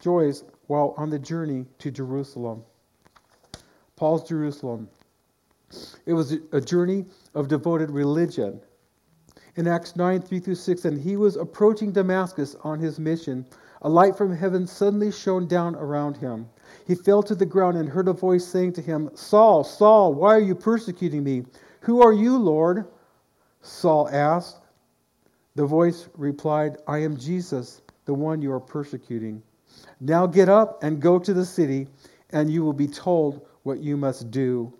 joys 0.00 0.44
while 0.66 0.94
on 0.96 1.10
the 1.10 1.18
journey 1.18 1.66
to 1.78 1.90
Jerusalem. 1.90 2.64
Paul's 3.96 4.28
Jerusalem. 4.28 4.88
It 6.06 6.12
was 6.12 6.36
a 6.52 6.60
journey 6.60 7.06
of 7.34 7.48
devoted 7.48 7.90
religion. 7.90 8.60
In 9.56 9.68
Acts 9.68 9.96
9 9.96 10.20
3 10.20 10.40
through 10.40 10.54
6, 10.54 10.84
and 10.84 11.00
he 11.00 11.16
was 11.16 11.36
approaching 11.36 11.92
Damascus 11.92 12.56
on 12.62 12.78
his 12.78 12.98
mission. 12.98 13.46
A 13.82 13.88
light 13.88 14.16
from 14.16 14.34
heaven 14.34 14.66
suddenly 14.66 15.10
shone 15.10 15.46
down 15.46 15.74
around 15.74 16.16
him. 16.16 16.48
He 16.86 16.94
fell 16.94 17.22
to 17.24 17.34
the 17.34 17.46
ground 17.46 17.76
and 17.76 17.88
heard 17.88 18.08
a 18.08 18.12
voice 18.12 18.46
saying 18.46 18.74
to 18.74 18.82
him, 18.82 19.10
Saul, 19.14 19.64
Saul, 19.64 20.14
why 20.14 20.36
are 20.36 20.40
you 20.40 20.54
persecuting 20.54 21.24
me? 21.24 21.44
Who 21.80 22.00
are 22.00 22.12
you, 22.12 22.38
Lord? 22.38 22.86
Saul 23.60 24.08
asked. 24.08 24.60
The 25.56 25.66
voice 25.66 26.08
replied, 26.16 26.78
I 26.86 26.98
am 26.98 27.16
Jesus, 27.16 27.82
the 28.04 28.14
one 28.14 28.40
you 28.40 28.52
are 28.52 28.60
persecuting. 28.60 29.42
Now 30.00 30.26
get 30.26 30.48
up 30.48 30.82
and 30.82 31.02
go 31.02 31.18
to 31.18 31.34
the 31.34 31.44
city, 31.44 31.88
and 32.30 32.50
you 32.50 32.64
will 32.64 32.72
be 32.72 32.88
told 32.88 33.46
what 33.64 33.80
you 33.80 33.96
must 33.96 34.30
do. 34.30 34.72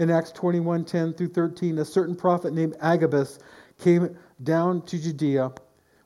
in 0.00 0.10
Acts 0.10 0.32
21 0.32 0.86
10 0.86 1.12
through 1.12 1.28
13, 1.28 1.78
a 1.78 1.84
certain 1.84 2.16
prophet 2.16 2.54
named 2.54 2.74
Agabus 2.80 3.38
came 3.78 4.16
down 4.42 4.82
to 4.86 4.98
Judea. 4.98 5.52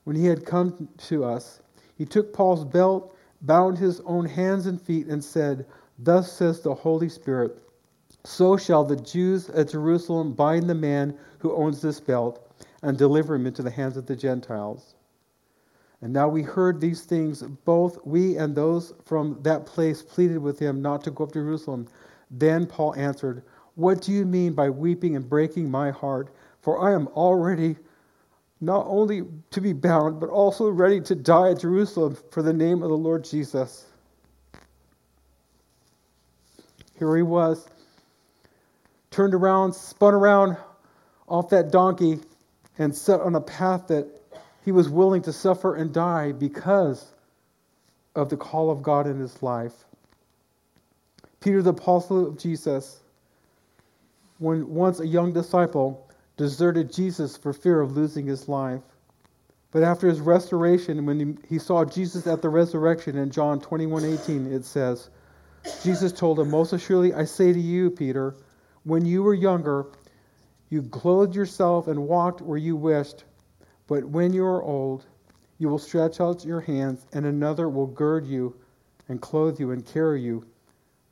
When 0.04 0.16
he 0.16 0.26
had 0.26 0.44
come 0.44 0.88
to 1.08 1.24
us, 1.24 1.60
he 1.96 2.04
took 2.04 2.32
Paul's 2.32 2.64
belt, 2.64 3.16
bound 3.42 3.78
his 3.78 4.00
own 4.00 4.26
hands 4.26 4.66
and 4.66 4.80
feet, 4.80 5.06
and 5.06 5.22
said, 5.22 5.66
Thus 5.98 6.32
says 6.32 6.60
the 6.60 6.74
Holy 6.74 7.08
Spirit, 7.08 7.58
so 8.24 8.56
shall 8.56 8.84
the 8.84 8.96
Jews 8.96 9.50
at 9.50 9.70
Jerusalem 9.70 10.32
bind 10.32 10.68
the 10.68 10.74
man 10.74 11.16
who 11.38 11.54
owns 11.54 11.80
this 11.80 12.00
belt 12.00 12.50
and 12.82 12.96
deliver 12.96 13.34
him 13.34 13.46
into 13.46 13.62
the 13.62 13.70
hands 13.70 13.96
of 13.96 14.06
the 14.06 14.16
Gentiles. 14.16 14.94
And 16.00 16.12
now 16.12 16.28
we 16.28 16.42
heard 16.42 16.80
these 16.80 17.02
things, 17.02 17.42
both 17.42 18.04
we 18.04 18.36
and 18.36 18.54
those 18.54 18.92
from 19.04 19.38
that 19.42 19.66
place 19.66 20.02
pleaded 20.02 20.38
with 20.38 20.58
him 20.58 20.82
not 20.82 21.04
to 21.04 21.10
go 21.10 21.24
up 21.24 21.32
to 21.32 21.38
Jerusalem. 21.38 21.88
Then 22.30 22.66
Paul 22.66 22.94
answered, 22.94 23.42
what 23.76 24.02
do 24.02 24.12
you 24.12 24.24
mean 24.24 24.52
by 24.52 24.70
weeping 24.70 25.16
and 25.16 25.28
breaking 25.28 25.68
my 25.68 25.90
heart? 25.90 26.34
For 26.60 26.78
I 26.78 26.94
am 26.94 27.08
already 27.08 27.76
not 28.60 28.86
only 28.86 29.22
to 29.50 29.60
be 29.60 29.72
bound, 29.72 30.20
but 30.20 30.28
also 30.28 30.68
ready 30.68 31.00
to 31.00 31.14
die 31.14 31.50
at 31.50 31.60
Jerusalem 31.60 32.16
for 32.30 32.42
the 32.42 32.52
name 32.52 32.82
of 32.82 32.88
the 32.88 32.96
Lord 32.96 33.24
Jesus. 33.24 33.86
Here 36.98 37.16
he 37.16 37.22
was, 37.22 37.66
turned 39.10 39.34
around, 39.34 39.74
spun 39.74 40.14
around 40.14 40.56
off 41.28 41.48
that 41.50 41.70
donkey, 41.70 42.20
and 42.78 42.94
set 42.94 43.20
on 43.20 43.34
a 43.34 43.40
path 43.40 43.88
that 43.88 44.06
he 44.64 44.72
was 44.72 44.88
willing 44.88 45.22
to 45.22 45.32
suffer 45.32 45.74
and 45.76 45.92
die 45.92 46.32
because 46.32 47.12
of 48.14 48.28
the 48.28 48.36
call 48.36 48.70
of 48.70 48.82
God 48.82 49.06
in 49.06 49.18
his 49.18 49.42
life. 49.42 49.72
Peter, 51.40 51.62
the 51.62 51.70
apostle 51.70 52.26
of 52.26 52.38
Jesus, 52.38 53.00
when 54.38 54.68
once 54.68 55.00
a 55.00 55.06
young 55.06 55.32
disciple 55.32 56.08
deserted 56.36 56.92
Jesus 56.92 57.36
for 57.36 57.52
fear 57.52 57.80
of 57.80 57.96
losing 57.96 58.26
his 58.26 58.48
life. 58.48 58.82
But 59.70 59.82
after 59.82 60.08
his 60.08 60.20
restoration, 60.20 61.04
when 61.06 61.38
he 61.48 61.58
saw 61.58 61.84
Jesus 61.84 62.26
at 62.26 62.42
the 62.42 62.48
resurrection 62.48 63.16
in 63.16 63.30
John 63.30 63.60
21:18, 63.60 64.52
it 64.52 64.64
says, 64.64 65.10
Jesus 65.82 66.12
told 66.12 66.38
him, 66.38 66.50
Most 66.50 66.72
assuredly 66.72 67.14
I 67.14 67.24
say 67.24 67.52
to 67.52 67.60
you, 67.60 67.90
Peter, 67.90 68.36
when 68.84 69.04
you 69.04 69.22
were 69.22 69.34
younger, 69.34 69.86
you 70.68 70.82
clothed 70.82 71.34
yourself 71.34 71.88
and 71.88 72.06
walked 72.06 72.40
where 72.40 72.58
you 72.58 72.76
wished. 72.76 73.24
But 73.86 74.04
when 74.04 74.32
you 74.32 74.44
are 74.44 74.62
old, 74.62 75.06
you 75.58 75.68
will 75.68 75.78
stretch 75.78 76.20
out 76.20 76.44
your 76.44 76.60
hands, 76.60 77.06
and 77.12 77.24
another 77.26 77.68
will 77.68 77.86
gird 77.86 78.26
you 78.26 78.54
and 79.08 79.20
clothe 79.20 79.60
you 79.60 79.70
and 79.70 79.84
carry 79.84 80.20
you 80.20 80.44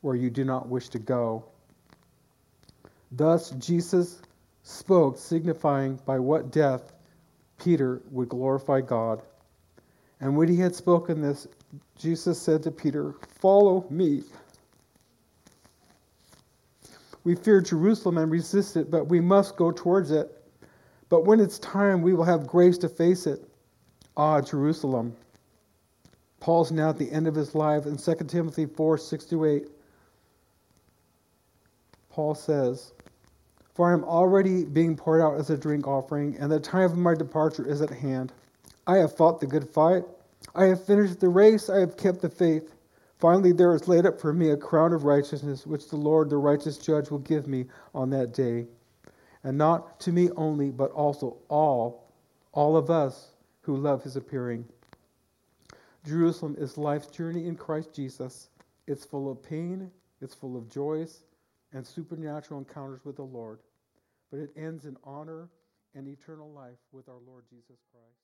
where 0.01 0.16
you 0.16 0.31
do 0.31 0.45
not 0.45 0.68
wish 0.68 0.89
to 0.91 0.99
go. 0.99 1.45
Thus 3.11 3.51
Jesus 3.51 4.20
spoke, 4.63 5.19
signifying 5.19 5.99
by 6.07 6.19
what 6.19 6.51
death 6.51 6.93
Peter 7.59 8.03
would 8.11 8.29
glorify 8.29 8.81
God. 8.81 9.23
And 10.21 10.37
when 10.37 10.49
he 10.49 10.57
had 10.57 10.75
spoken 10.75 11.21
this, 11.21 11.49
Jesus 11.97 12.41
said 12.41 12.63
to 12.63 12.71
Peter, 12.71 13.15
Follow 13.41 13.87
me. 13.91 14.23
We 17.25 17.35
fear 17.35 17.61
Jerusalem 17.61 18.19
and 18.19 18.31
resist 18.31 18.77
it, 18.77 18.91
but 18.91 19.09
we 19.09 19.21
must 19.21 19.57
go 19.57 19.71
towards 19.71 20.11
it. 20.11 20.43
But 21.09 21.25
when 21.25 21.41
it's 21.41 21.59
time, 21.59 22.03
we 22.03 22.15
will 22.15 22.25
have 22.25 22.47
grace 22.47 22.79
to 22.79 22.89
face 22.89 23.27
it. 23.27 23.49
Ah, 24.17 24.41
Jerusalem. 24.41 25.15
Paul's 26.41 26.73
now 26.73 26.91
at 26.91 26.99
the 26.99 27.11
end 27.11 27.29
of 27.29 27.35
his 27.35 27.55
life 27.55 27.87
in 27.87 27.97
2 27.97 28.15
Timothy 28.27 28.67
4 28.67 28.99
6 28.99 29.25
to 29.27 29.45
8. 29.45 29.69
Paul 32.11 32.35
says, 32.35 32.93
for 33.75 33.91
I 33.91 33.95
am 33.95 34.05
already 34.05 34.64
being 34.64 34.97
poured 34.97 35.23
out 35.23 35.39
as 35.39 35.51
a 35.51 35.57
drink 35.57 35.87
offering, 35.87 36.37
and 36.39 36.51
the 36.51 36.61
time 36.61 36.85
of 36.85 36.99
my 36.99 37.14
departure 37.14 37.66
is 37.66 37.81
at 37.81 37.91
hand. 37.91 38.33
I 38.87 38.97
have 38.99 39.16
fought 39.16 39.41
the 39.41 39.47
good 39.47 39.68
fight. 39.68 40.05
I 40.55 40.64
have 40.64 40.85
finished 40.85 41.20
the 41.20 41.29
race. 41.29 41.70
I 41.70 41.79
have 41.79 41.97
kept 41.97 42.20
the 42.20 42.29
faith. 42.29 42.75
Finally, 43.18 43.53
there 43.53 43.75
is 43.75 43.87
laid 43.87 44.05
up 44.05 44.20
for 44.20 44.33
me 44.33 44.51
a 44.51 44.57
crown 44.57 44.93
of 44.93 45.05
righteousness, 45.05 45.66
which 45.66 45.89
the 45.89 45.97
Lord, 45.97 46.29
the 46.29 46.37
righteous 46.37 46.77
judge, 46.77 47.11
will 47.11 47.20
give 47.20 47.47
me 47.47 47.66
on 47.95 48.11
that 48.11 48.35
day. 48.35 48.66
And 49.45 49.57
not 49.57 50.01
to 50.01 50.12
me 50.12 50.31
only, 50.37 50.70
but 50.70 50.91
also 50.91 51.37
all, 51.49 52.12
all 52.53 52.77
of 52.77 52.91
us 52.91 53.31
who 53.61 53.77
love 53.77 54.03
his 54.03 54.16
appearing. 54.16 54.64
Jerusalem 56.05 56.57
is 56.59 56.77
life's 56.77 57.07
journey 57.07 57.47
in 57.47 57.57
Christ 57.57 57.95
Jesus. 57.95 58.49
It's 58.89 59.05
full 59.05 59.31
of 59.31 59.41
pain, 59.43 59.91
it's 60.20 60.35
full 60.35 60.57
of 60.57 60.68
joys, 60.68 61.23
and 61.73 61.87
supernatural 61.87 62.59
encounters 62.61 63.05
with 63.05 63.16
the 63.16 63.23
Lord, 63.23 63.61
but 64.31 64.41
it 64.41 64.51
ends 64.57 64.85
in 64.85 64.97
honor 65.05 65.49
and 65.95 66.09
eternal 66.09 66.51
life 66.53 66.79
with 66.93 67.09
our 67.09 67.20
Lord 67.27 67.45
Jesus 67.51 67.79
Christ. 67.91 68.22